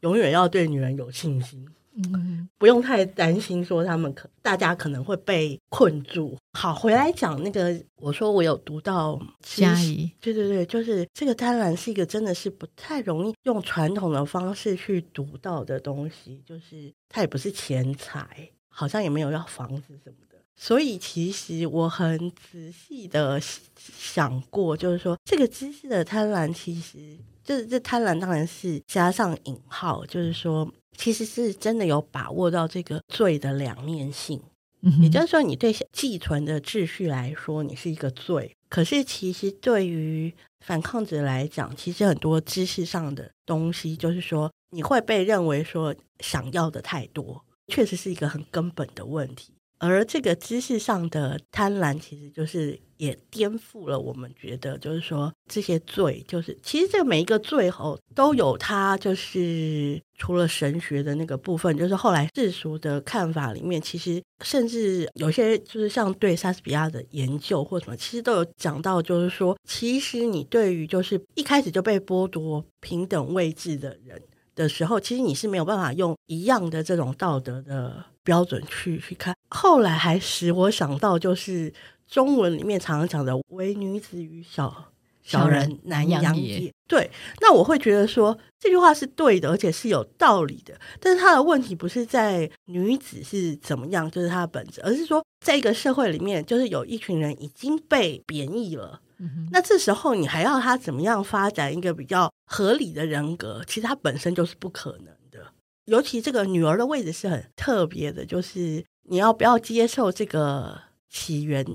[0.03, 6.37] 永远要对女人有信心，嗯，不用太担心说他们可大家可能会被困住。
[6.53, 20.28] 好，回来讲那个，我说我有读到嘉怡，对对对，就是这个贪婪是一个真的是不太容易用传统的方式去读到的东西，就是它也不是钱财，好像也没有要房子什么。
[20.61, 34.42] 所以，其实我很仔细的想过，就是说，这个知识的贪婪，其实就是这贪婪，当然是加上引号，就是说，其实是真的有把握到这个罪的两面性。
[34.81, 40.33] 嗯，也就是说，你对寄存的秩序来说，你是一个罪；可是，其实对于
[40.66, 49.53] 反抗者来讲，其实很多知识上的东西，就是说，你会被认为说想要的太多，确实是一个很根本的问题。
[49.79, 74.21] 而这个知识上的贪婪，其实就是也颠覆了我们觉得，就是说这些罪，就是其实这每一个罪后都有它，就是除了神学的那个部分，就是后来世俗的看法里面，其实甚至有些就是像对莎士比亚的研究或什么，其实都有讲到，就是说，其实你对于就是一开始就被剥夺平等位置的人
[74.59, 79.35] 的时候，其实你是没有办法用一样的这种道德的标准去去看。
[79.49, 81.73] 后来还使我想到，就是
[82.09, 84.90] 中文里面常常讲的“唯女子与小
[85.23, 86.73] 小人难养也”。
[86.88, 90.75] 对，那我会觉得说这句话是对的，而且是有道理的。
[90.99, 99.01] 但是他的问题不是在女子是怎么样，就是她的本质，而是说在一个社会里面，就是有一群人已经被贬义了。
[99.21, 103.63] 嗯、那这时候你还要他怎么样发展一个比较合理的人格？
[103.67, 105.53] 其实他本身就是不可能的。
[105.87, 110.79] 尤其这个女儿的位置是很特别的，就是你要不要接受这个
[111.09, 111.67] 起源？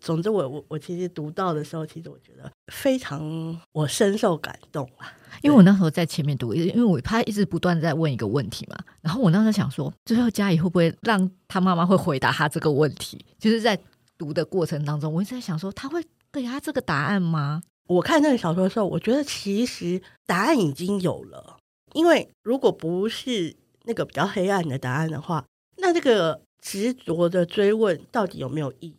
[0.00, 5.12] 总之我，我我我其实读到的时候，其实我觉得非常我深受感动啊。
[5.42, 13.24] 因为我那时候在前面读，因为我他一直不断在问一个问题嘛，然后我那时候想说，最后佳怡会不会让他妈妈会回答他这个问题？
[13.38, 13.78] 就是在
[14.16, 16.02] 读的过程当中，我一直在想说他会。
[16.40, 17.62] 给他这个答案吗？
[17.86, 21.56] 我看那个小说的时候，我觉得其实答案已经有了。
[21.94, 25.44] 因为如果不是那个比较黑暗的答案的话，
[25.78, 28.94] 那这个执着的追问到底有没有意义？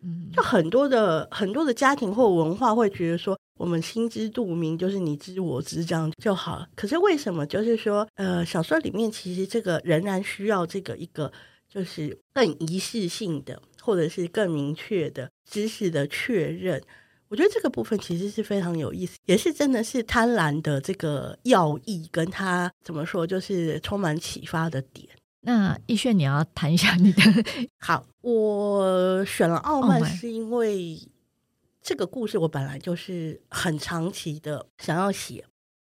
[0.00, 6.66] 嗯，就很多的很多的家庭或文化会觉得说，我们心知肚明，就是你知我知这样就好了。
[6.74, 11.30] 可是为什么就是说，呃，小说里面其实这个仍然需要这个一个
[11.68, 16.80] 就是更仪式性的，或者是更明确的知识的确认？
[17.28, 25.08] 我觉得这个部分其实是非常有意思，也是真的是贪婪的这个要义，跟他怎么说，就是充满启发的点。
[25.40, 27.22] 那亦绚，你要谈一下你的。
[27.80, 31.00] 好，我选了傲慢，是因为
[31.80, 35.42] 这个故事我本来就是很长期的想要写，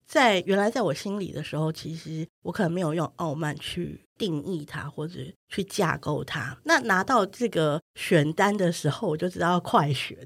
[0.07, 6.57] 在原来在我心里的时候，其实我可能没有用傲慢去定义它，或者去架构它。
[6.63, 10.17] 那拿到这个选单的时候，我就知道要快选。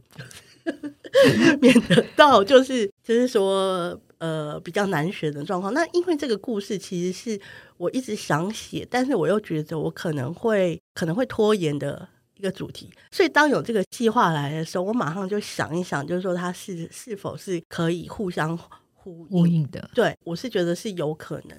[1.60, 5.74] 免得到就是就是说呃比较难选的状况。
[5.74, 7.42] 那因为这个故事其实是
[7.78, 12.92] 我一直想写，但是我又觉得我可能会可能会拖延的一个主题。
[13.10, 18.56] 所以当有这个计划来的时候，我马上就想一想，就是说它是是否是可以互相
[18.94, 19.90] 呼应，呼应的。
[19.96, 21.58] 对，我是觉得是有可能。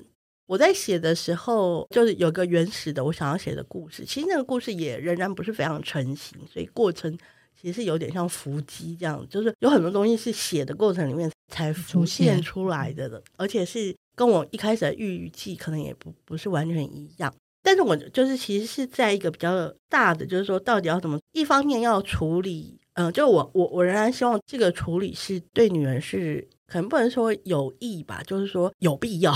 [0.53, 7.17] 我在写的时候，就是有个原始的我想要写的故事，其实那个故事也仍然不是非常成型，所以过程。
[7.59, 17.33] 其实有点像伏击这样，就是有很多东西是写的过程里面才浮现出来的的，而且是跟我一开始的预计可能也不不是完全一样。
[17.63, 29.31] 但是我就是其实是在一个比较大的，就是说到底要怎么，一方面要处理，嗯、呃，就我我我仍然希望这个处理是对女人是可能不能说有意吧，就是说有必要。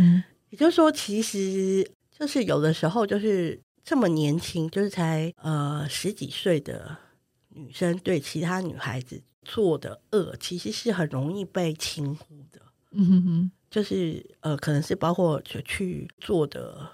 [0.00, 6.96] 嗯、 也就是说，其实就是有的时候就是这么年轻，就是才呃十几岁的。
[7.52, 12.60] 女生对其他女孩子做的恶，其实是很容易被轻忽的。
[12.92, 16.88] 嗯哼哼，就是呃，可能是包括就去做的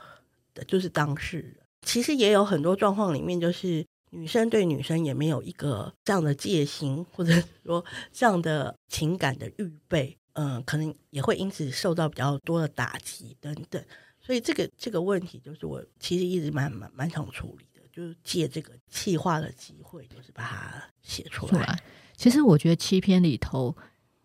[0.55, 1.57] 的，就是当事人。
[1.83, 7.33] 其实也有很多状况里面，就是女生对女生也没有一个这样的戒心，或者
[7.65, 10.17] 说这样的情感的预备。
[10.35, 13.83] 嗯、呃，可能也会因此受到比较多的打击等等。
[14.21, 17.81] 所以这个这个问题，就是我其实一直蛮蛮蛮想处理的。
[17.91, 21.81] 就是借这个气化的机会，就是把它写出来。
[22.15, 23.75] 其实我觉得七篇里头，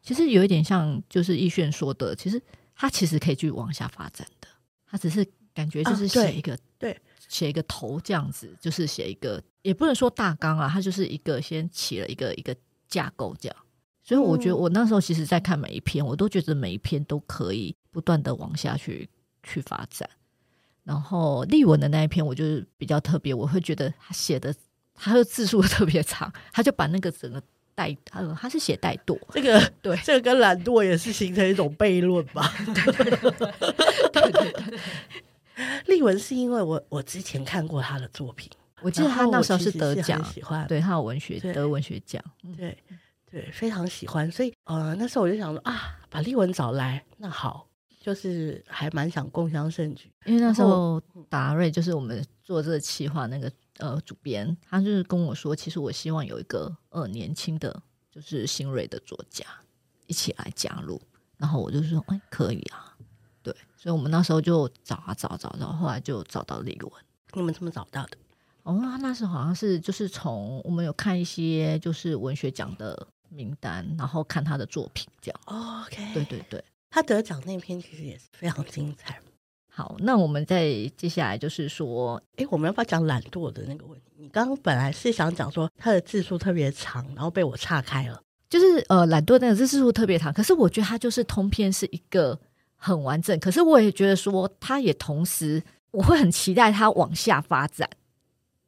[0.02, 2.42] 其实有一点像，就是亦绚说的，其实
[2.76, 4.50] 他其实可以去往下发展的。
[4.86, 7.02] 他只是感觉就是写一个，啊、对，
[7.32, 12.54] 写一个头这样子，就是写一个，也不能说大纲啊，它就是一个先起了一个一个
[12.90, 13.56] 架构这样。
[14.04, 19.08] 所以我觉得我那时候其实，在看每一篇，我都觉得每一篇都可以不断的往下去
[19.44, 20.10] 去发展。
[20.84, 24.54] 然后例文的那一篇，我就是比较特别，我会觉得他写的，
[24.94, 27.42] 他的字数 特别长，他就把那个整个
[27.76, 32.52] 带，他说他是写怠惰，这个对， 这个跟懒惰也是形成一种悖论吧。
[32.66, 32.92] 对
[34.12, 34.80] 对对，
[35.88, 38.50] 丽文是因为我我之前看过他的作品，
[38.82, 42.24] 我记得他那时候是得奖，喜欢，对他有文学得文学奖，
[42.58, 42.78] 对
[43.30, 47.68] 对，非常喜欢，所以呃那时候我就想说啊，把丽文找来，那好。
[48.04, 51.00] 就是还蛮想共襄盛举，因为那时候
[51.30, 59.46] 达瑞就是我们做这个企划那个呃主编，他就是跟我说，其实我希望有一个呃年轻的就是新锐的作家
[60.08, 61.00] 一起来加入，
[61.38, 62.98] 然后我就说哎可以啊，
[63.44, 66.92] 对，所以我们那时候就找啊找找找，后来就找到李文。
[67.34, 68.18] 你们怎么找到的？
[68.64, 75.42] 哦，那时候好像是就是从我们有看一些就是文学奖的名单，然后看他的作品这样。
[75.48, 76.64] 哦，OK，对对对。
[76.90, 79.20] 他得奖那篇其实也是非常精彩。
[79.74, 84.12] 好，那我们再接下来就是说，哎，我们要不要讲懒惰的那个问题？
[84.18, 88.22] 你刚刚本来是想讲说他的字数特别长，然后被我岔开了。
[88.50, 92.38] 就是呃，懒惰那个字数特别长，可是我觉得他就是通篇是一个
[92.82, 93.40] 很完整。
[93.40, 95.62] 可是我也觉得说，他也同时
[95.92, 97.88] 我会很期待他往下发展。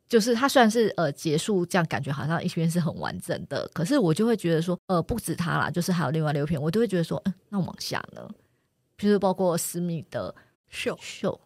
[0.07, 8.29] 就是他虽然是呃结束这样，感觉好像一篇是很完整的，可是我就会觉得说，呃，不止他啦，就是还有另外六篇，我都会觉得说，嗯，那往下呢，
[8.95, 10.35] 就是包括私密的
[10.69, 11.39] 秀秀，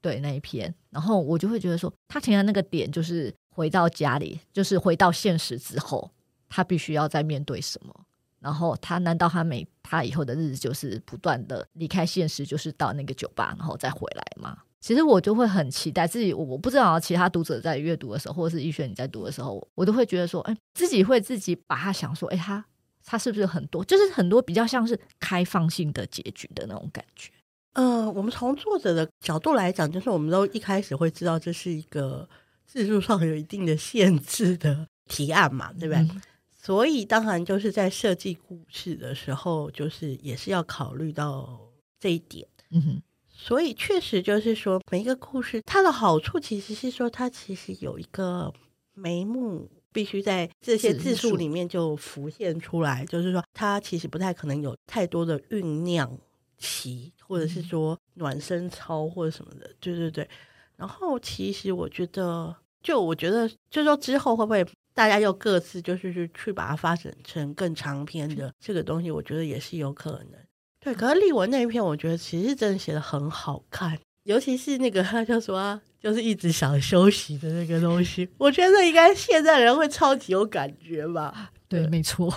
[0.00, 6.10] 对那一篇，然后我就会觉得说，他停在那个点，就是回到家里，就是回到现实之后，
[6.48, 7.94] 他必须要再面对什么，
[8.40, 14.58] 然后他难道他每他以后的日子就是不断的离开现实，就是到那个酒吧，然后再回来吗？
[14.80, 22.64] 其实我就会很期待自己，我不知道其他读者在阅读的时候，或者是医学你在读的时候，我都会觉得说，哎，自己会自己把他想说，哎，他
[23.04, 27.32] 他是不是很多，就是很多比较像是开放性的结局的那种感觉。
[27.72, 32.28] 嗯、呃，我们从作者的角度来讲，就是我们都一开始会知道这是一个
[32.64, 36.02] 字数上有一定的限制的提案嘛，对不对？
[36.02, 36.22] 嗯、
[36.68, 41.58] 所以当然就是在设计故事的时候，就是也是要考虑到
[41.98, 42.46] 这一点。
[42.68, 43.02] 嗯哼。
[43.30, 48.52] 所以确实就是说，每一个故事它的好处其实是说，它其实有一个
[48.92, 56.18] 眉目必须在这些字数里面就浮现出来，就是说它其实不太可能有太多的酝酿
[56.58, 60.28] 期，或者是说暖身操或者什么的，对对对。
[60.76, 64.66] 然后其实我觉得，就我觉得，就说之后会不会
[64.98, 70.32] 大家又各自就是去去把它发展成更长篇的这个东西，我觉得也是有可能。
[70.80, 81.52] 对，可是丽文那一篇，我觉得其实真的写的很好看，尤其是那个他就说啊，就是一直想休息的那个东西，我觉得应该现在人会超级有感觉吧？
[81.68, 82.28] 对，没错。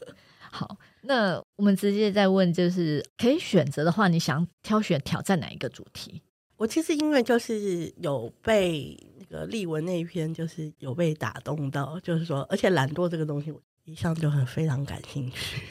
[0.50, 6.22] 好，那我们直接再问，就是可以选择的话，你想挑选挑战哪一个主题？
[6.56, 15.62] 我其实因为就是有被那个例文那一篇，就是有被打动到，就是说，而且懒惰这个东西，我一向就很非常感兴趣，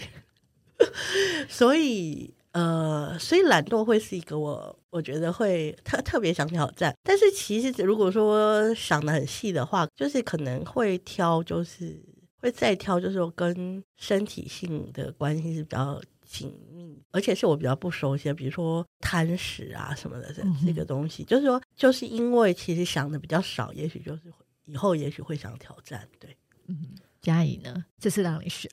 [1.50, 6.96] 所以呃，所以懒惰会是一个我我觉得会特特别想挑战。
[7.04, 12.00] 但是其实如果说想得很细的话，就是可能会挑，就是
[12.38, 16.02] 会再挑，就是说跟身体性的关系是比较。
[16.28, 24.24] 紧密，而且是我比较不熟悉的，比如说贪食啊什么的这这个东西，嗯、就是说，就是因为其实想的比较少，也许就是
[24.66, 26.08] 以后也许会想挑战。
[26.20, 26.36] 对，
[26.68, 27.86] 嗯，嘉怡呢？
[27.98, 28.70] 这次让你选。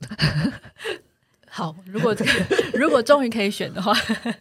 [1.49, 2.31] 好，如果这个
[2.77, 3.93] 如果终于可以选的话，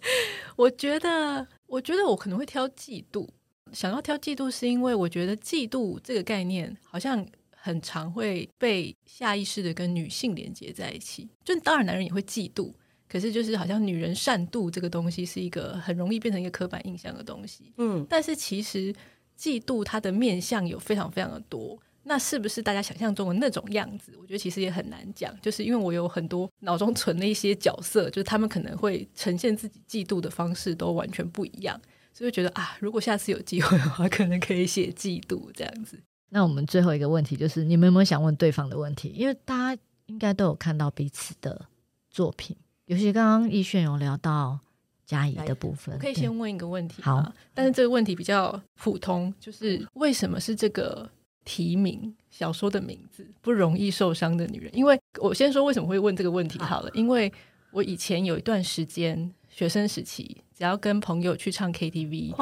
[0.57, 3.30] 我觉得，我觉得我可能会挑嫉妒。
[3.72, 7.24] 想要挑嫉妒，是因为我觉得嫉妒这个概念好像
[7.55, 11.30] 很常会被下意识的跟女性连接在一起。
[11.43, 12.74] 就当然，男人也会嫉妒。
[13.14, 17.72] 可是，就是好像女人善妒这个东西是一个很容易变成一个刻板印象的东西。
[17.78, 18.91] 嗯，但是其实
[19.38, 21.80] 嫉妒它的面相有非常非常的多。
[22.05, 24.14] 那是不是大家想象中的那种样子？
[24.20, 25.32] 我觉得其实也很难讲。
[25.41, 31.80] 就是因为我有很多脑中存的一些角色，就是他们可能会呈现自己嫉妒的方式都完全不一样，
[32.16, 35.99] 所以觉得啊，如果下次有机会的话，可能可以写嫉妒这样子。
[36.30, 39.09] 那我们最后一个问题就是，你们有没有想问对方的问题？
[39.16, 41.68] 因为大家应该都有看到彼此的
[42.09, 42.57] 作品。
[42.86, 44.60] 尤其刚刚亦绚有聊到
[45.06, 47.02] 嘉怡的部分，我可以先问一个问题。
[47.02, 51.10] 好，但是这个问题比较普通，就是为什么是这个
[51.46, 54.70] 提名小说的名字“不容易受伤的女人”？
[54.76, 57.32] 因为我先说为什么会问这个问题好了，因为
[57.72, 62.34] 我以前有一段时间学生时期，只要跟朋友去唱 KTV，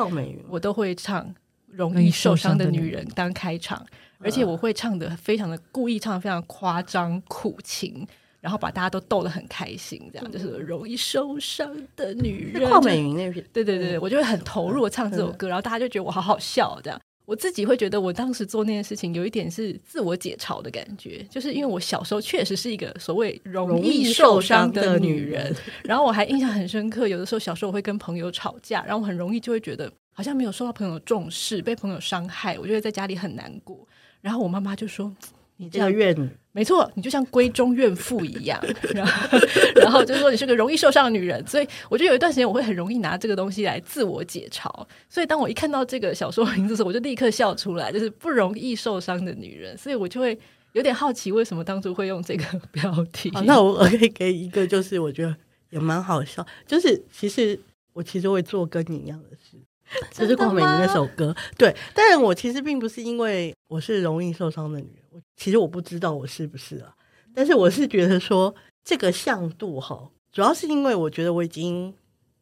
[0.50, 1.24] 我都会唱
[1.68, 3.86] 《容易受伤的女人》当开场，
[4.20, 8.08] 而且我会唱的非常的故意，唱的非常夸张苦情。
[8.42, 12.68] 然后把大家都逗得很开心，这样就是容易受伤的女人。
[12.70, 17.00] 邝美云那篇，对对对，我就会很投入唱这首歌，然后大家就觉得我好好笑，这样。
[17.26, 33.88] 我自己会觉得我当时做那件事情有一点是自我解嘲的感觉，就是因为我小时候确实是一个所谓容易受伤的女人，然后我还印象很深刻，有的时候小时候我会跟朋友吵架，然后我很容易就会觉得好像没有受到朋友重视，被朋友伤害，我就会在家里很难过，
[34.20, 35.16] 然后我妈妈就说。
[35.62, 38.60] 你这样怨女，没错，你就像闺中怨妇一样，
[38.96, 39.40] 然后，
[39.76, 44.68] 然后就是说你是个容易受伤的女人，所以我觉得有一段时间我会很容易拿这个东西来自我解嘲，
[45.08, 50.36] 所以当我一看到这个小说名字的时候，我就立刻笑出来，就是不容易受伤的女人，所以我就会
[50.74, 53.30] 有点好奇为什么当初会用这个标题。
[53.46, 55.36] 那我可以给一个，就是我觉得
[55.70, 57.60] 也蛮好笑，就是其实
[57.94, 59.58] 我其实会做跟你一样的事。
[60.10, 65.01] 这是郭美云那首歌，对，但我其实并不是因为我是容易受伤的女人，我
[65.36, 66.94] 其实我不知道我是不是啊，
[67.34, 68.54] 但是我是觉得说
[68.84, 71.94] 这个向度哈，主要是因为我觉得我已经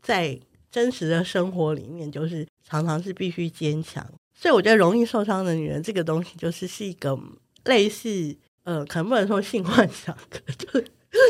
[0.02, 0.40] 在
[0.72, 7.18] 真实的生活里面，就是常常是必须坚强，所以我觉得容易受伤的女人这个东西，就是是一个
[7.66, 10.16] 类似呃，可能不能说性幻想，
[10.58, 10.70] 就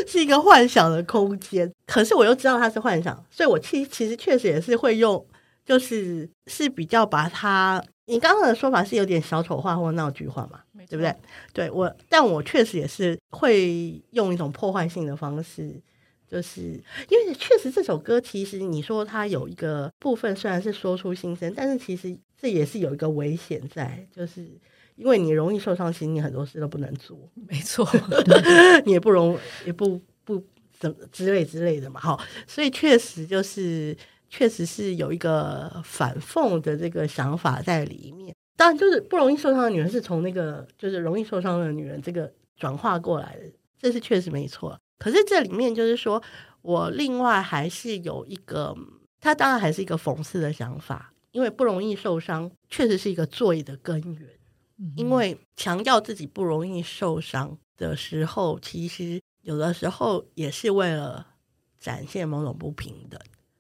[0.08, 5.26] 是一个幻想的空间，可是我又知道它是幻想，所以我其其实确实也是会用。
[5.66, 11.16] 就是是比较把它，你刚刚的说法是有点小丑化或闹剧化嘛，对不对？
[11.54, 15.80] 对我，但我确实也是会用一种破坏性的方式，
[16.28, 16.62] 就是
[17.08, 24.46] 因为确实这首歌其实你说它有一个部分虽然是说出心声，但是其实这也是有一个危险在，就是
[24.96, 27.18] 因为你容易受伤，其实你很多事都不能做，
[27.48, 27.88] 没错，
[28.86, 30.44] 你也不容也不不
[30.78, 33.96] 怎么之类之类的嘛，好，所以确实就是。
[34.32, 44.78] 确实是有一个反讽的这个想法在里面，当然就是不容易受伤的女人是从那个就是容易受伤的女人这个转化过来的，这是确实没错。
[44.98, 46.22] 可是这里面就是说
[46.62, 48.76] 我另外还是有一个，
[49.22, 54.30] 他当然还是一个讽刺的想法，因为不容易受伤确实是一个罪的根源，
[54.98, 61.26] 因为强调自己不容易受伤的时候，其实有的时候也是为了
[61.80, 63.18] 展现某种不平等。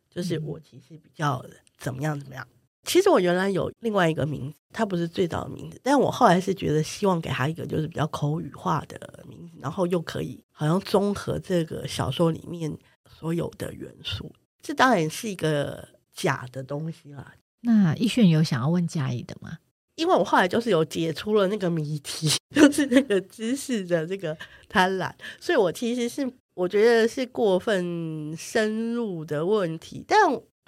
[0.10, 1.42] 就是我其实比较
[1.78, 2.46] 怎么样怎么样，
[2.84, 12.76] 其实我原来有另外一个名字，它不是最早的名字，但我后来是觉得希望给他一个就是比较口语化的名字，然后又可以好像综合这个小说里面
[13.20, 14.34] 所有的元素。
[14.62, 17.34] 这当然是一个假的东西啦。
[17.62, 19.58] 那一炫有想要问佳仪的吗？
[19.96, 24.36] 因为我后来就是有解出了那个谜题， 就是那个知识的这个
[24.70, 25.12] 贪婪，
[25.42, 30.04] 所以我其实是我觉得是过分深入的问题。
[30.08, 30.18] 但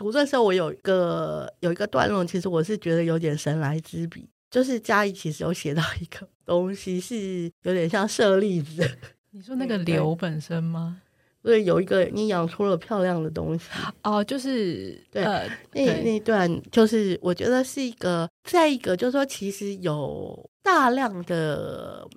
[0.02, 8.84] 读的时候，我有一个有一个段落，其实我是觉得有点神来之笔，就是佳怡其实有写到一个东西，是有点像舍利子。
[9.30, 11.00] 你说那个瘤本身吗？
[11.44, 13.66] 对，有一个你养出了漂亮的东西
[14.04, 22.08] 哦，就是对，呃、那对那段就是我觉得是一个，再一个就是说，其实有大量的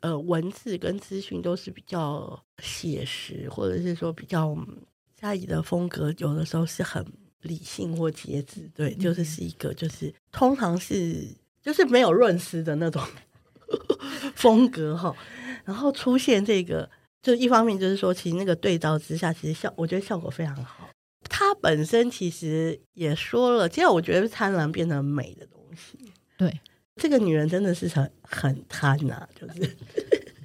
[0.00, 4.56] 呃文字跟资讯都是比较写实，或者是说比较
[5.14, 7.04] 佳仪的风格，有的时候是很
[7.42, 11.26] 理性或节制，对，就是是一个就是通常是
[11.62, 13.02] 就是没有润湿的那种
[14.34, 15.14] 风格哈，
[15.64, 16.88] 然后出现这个。
[17.22, 20.88] 就一方面就是说，其实那个对照之下，其实效我觉得效果非常好。
[21.28, 25.98] 他本身其实也说了，其实我觉得贪婪变成美的东西。
[26.38, 26.58] 对，
[26.96, 29.76] 这个女人真的是很很贪呐、啊，就是。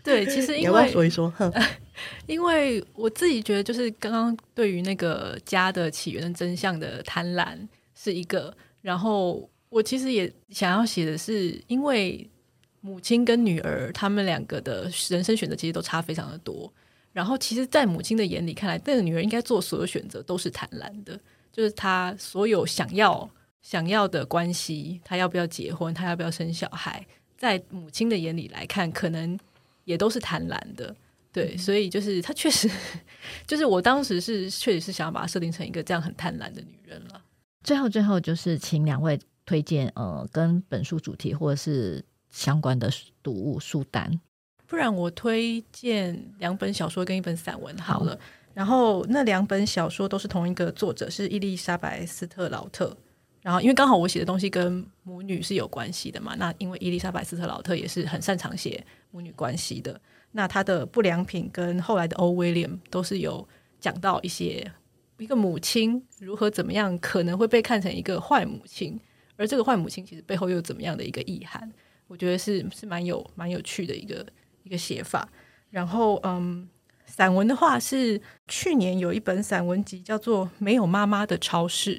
[0.03, 1.33] 对，其实因为你要不要说一说，
[2.27, 7.57] 因为我自己觉得，就是刚刚对于那个家的起源的真相的贪婪
[7.93, 12.29] 是一个，然后我其实也想要写的是，因为。
[12.81, 16.71] 母亲跟女儿，他们两个的人生选择其实都差非常的多。
[17.11, 21.19] 然后，其实，在母亲的眼里看来，那个女儿应该做所有选择都是贪婪的，
[21.51, 23.27] 就是她所有想要
[23.63, 27.03] 想要的关系，她要不要结婚，她要不要生小孩，
[27.35, 29.35] 在母亲的眼里来看，可能
[29.85, 30.95] 也都是贪婪的。
[31.35, 32.69] 对，所以就是她确实，
[33.45, 37.21] 就是我当时是确实是想要把她设定成一个这样很贪婪的女人了。
[37.63, 42.03] 最后，最后就是请两位推荐呃，跟本书主题或者是。
[42.31, 42.91] 相关的
[43.23, 44.11] 读物书单，
[44.67, 48.11] 不然我推荐两本小说跟一本散文好了。
[48.11, 48.19] 好，
[48.53, 52.93] 然后那两本小说都是同一个作者，是伊丽莎白·斯特劳特。
[53.41, 59.97] 然后因为刚好我写的东西跟母女是有关系的嘛，那因为伊丽莎白·斯特劳特也是很擅长写母女关系的。
[60.37, 63.47] 那他的《不良品》跟后来的《欧威廉》都是有
[63.79, 64.69] 讲到一些
[65.17, 68.99] 一个母亲如何怎么样可能会被看成一个坏母亲，
[69.37, 71.71] 而这个坏母亲其实背后又怎么样的一个意涵。
[72.07, 74.25] 我觉得是是蛮有蛮有趣的一个
[74.63, 75.27] 一个写法。
[75.69, 76.67] 然后，嗯，
[77.05, 81.97] 散文的话是去年有一本散文集叫做《没有妈妈的超市》，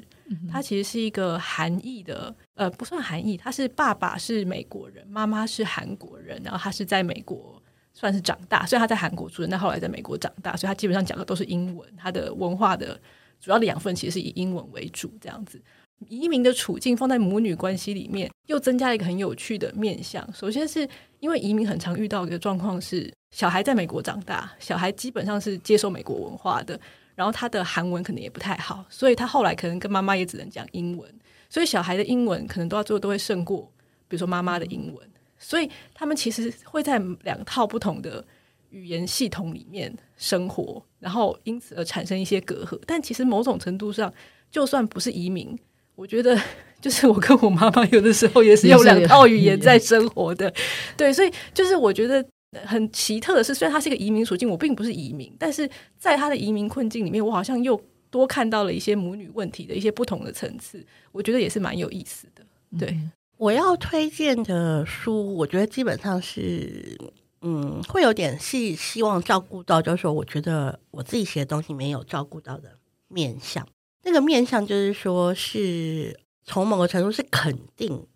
[0.51, 7.56] 它其实是一个韩裔的，呃，不算韩裔，他是爸爸是美国人，妈妈是韩国人，然后他是在美国
[7.99, 12.99] 算是长大，虽然他在韩国出生，但后来在美国长大，所以他基本上讲的都是英文，他的文化的
[13.41, 15.59] 主要的养分其实是以英文为主，这样子。
[16.07, 20.31] 移民的处境放在母女关系里面，又增加了一个很有趣的面向。
[20.31, 20.87] 首先是
[21.21, 26.79] 因为移民很常遇到一个状况是，小孩在美国长大，小孩基本上是接受美国文化的，
[27.15, 31.11] 然后他的韩文可能也不太好，所以他后来可能跟妈妈也只能讲英文，
[31.49, 33.67] 所以小孩的英文可能到最后都会胜过，
[34.07, 35.09] 比如说妈妈的英文，
[35.39, 38.23] 所以他们其实会在两套不同的
[38.69, 42.79] 语言系统里面生活，然后因此而产生一些隔阂。
[42.85, 44.13] 但其实某种程度上，
[44.51, 45.57] 就算不是移民。
[45.95, 46.39] 我觉得，
[46.79, 50.53] 就是我跟我妈妈有的时候也是用两套语言在生活的，
[50.95, 52.23] 对，所以就是我觉得
[52.65, 55.67] 很奇特的是，虽然他是一个移民处境，我并不是移民，但是
[55.97, 57.81] 在他的移民困境里面，我好像又
[58.11, 62.45] 多看到了一些母女问题的一些不同的层次，我觉得也是蛮有意思的。
[62.77, 62.95] 对，
[63.37, 66.97] 我要推荐的书，我觉得基本上是，
[67.41, 72.77] 嗯，会有点是希望照顾到，就是说，我觉得我自己写的东西没有照顾到的
[73.07, 73.67] 面相。
[74.03, 78.07] 那个面相就是说，是从某个程度是肯定、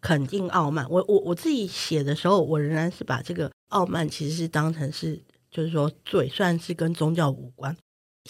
[0.00, 0.86] 肯定傲慢。
[0.88, 7.76] 我我我自己写的时候，我仍然是把这个傲慢其实是当成是，就是说罪，虽然是跟宗教无关。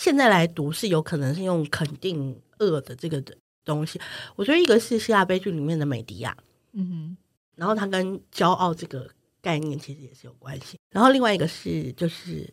[0.01, 4.01] 现在来读是有可能是用肯定恶的这个的东西。
[4.37, 6.37] 我觉得一个是希腊悲剧里面的美迪亚，
[6.73, 7.17] 嗯哼，
[7.57, 9.09] 然后它跟骄傲这个
[9.41, 10.79] 概念其实也是有关系。
[10.91, 12.53] 然后另外一个是，就是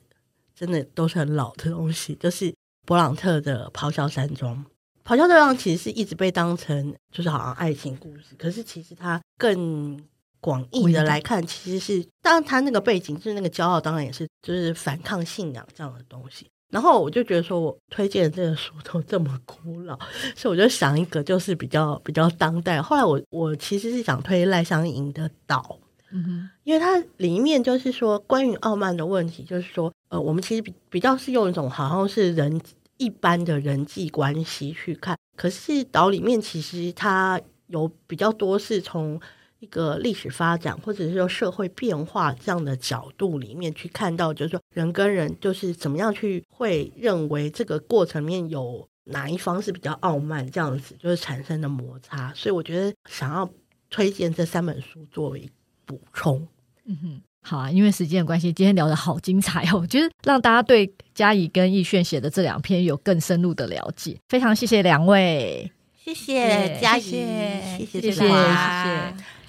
[0.56, 2.54] 真的都是很老的东西，就是。
[2.88, 4.56] 勃朗特的《咆哮山庄》，
[5.06, 10.04] 《咆哮山庄》其实是一直被当成就是好像爱情故事，可是其实它更
[10.40, 16.50] 广义的来看，其实是当然它那个背景就是那个骄傲，当然也是就是反抗信仰这样的东西。
[16.72, 20.00] 然后我就觉得说，我推荐的这个书都这么古老，
[20.36, 22.82] 所以我就想一个就是比较比较当代。
[22.82, 25.78] 后来我我其实是想推赖香吟的《岛》，
[26.12, 32.60] 嗯哼，因为它里面就是说关于傲慢的问题，就是说呃，我们其实比比较是用一种好像是人。
[32.98, 35.18] 一般的人际关系去看。
[35.36, 39.20] 可是岛里面其实它有比较多是从
[39.62, 52.34] 一个历史发展，或者是说社会变化这样的角度里面去看到，就是说人跟人就是怎么样去会认为这个过程里面有哪一方是比较傲慢，这样子就是产生的摩擦。
[52.36, 53.50] 所以我觉得想要
[53.90, 55.50] 推荐这三本书作为
[55.86, 56.46] 补充。
[56.86, 57.22] 嗯哼。
[57.44, 59.80] 好啊，因为时间的关系，今天聊得好精彩哦！
[59.82, 64.16] 我觉得让大家对嘉怡跟奕炫写的这两篇有更深入的了解。
[64.30, 68.28] 非常谢谢两位，谢谢嘉怡，谢谢谢谢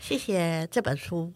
[0.03, 1.33] 谢谢这本书，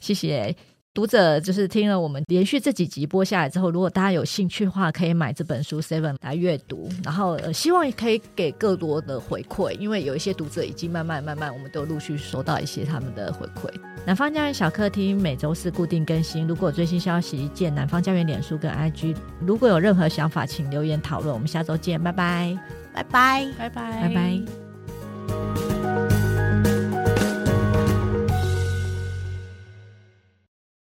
[0.00, 0.54] 谢谢。
[0.92, 6.88] 读者就是听了我们连续这几集播下来之后，如果大家有兴趣的话，可以买这本书 Seven 来阅读。
[7.02, 13.68] 然后呃，希望也可以给更多的回馈，因为有一些读者已经慢慢慢慢，我们都陆续收到一些他们的回馈。
[14.06, 19.16] 南方家园小客厅每周四固定更新，如果有最新消息，见南方家园脸书跟 IG。
[19.40, 21.34] 如果有任何想法，请留言讨论。
[21.34, 22.56] 我们下周见，拜拜，
[22.92, 25.83] 拜拜，拜拜，拜拜。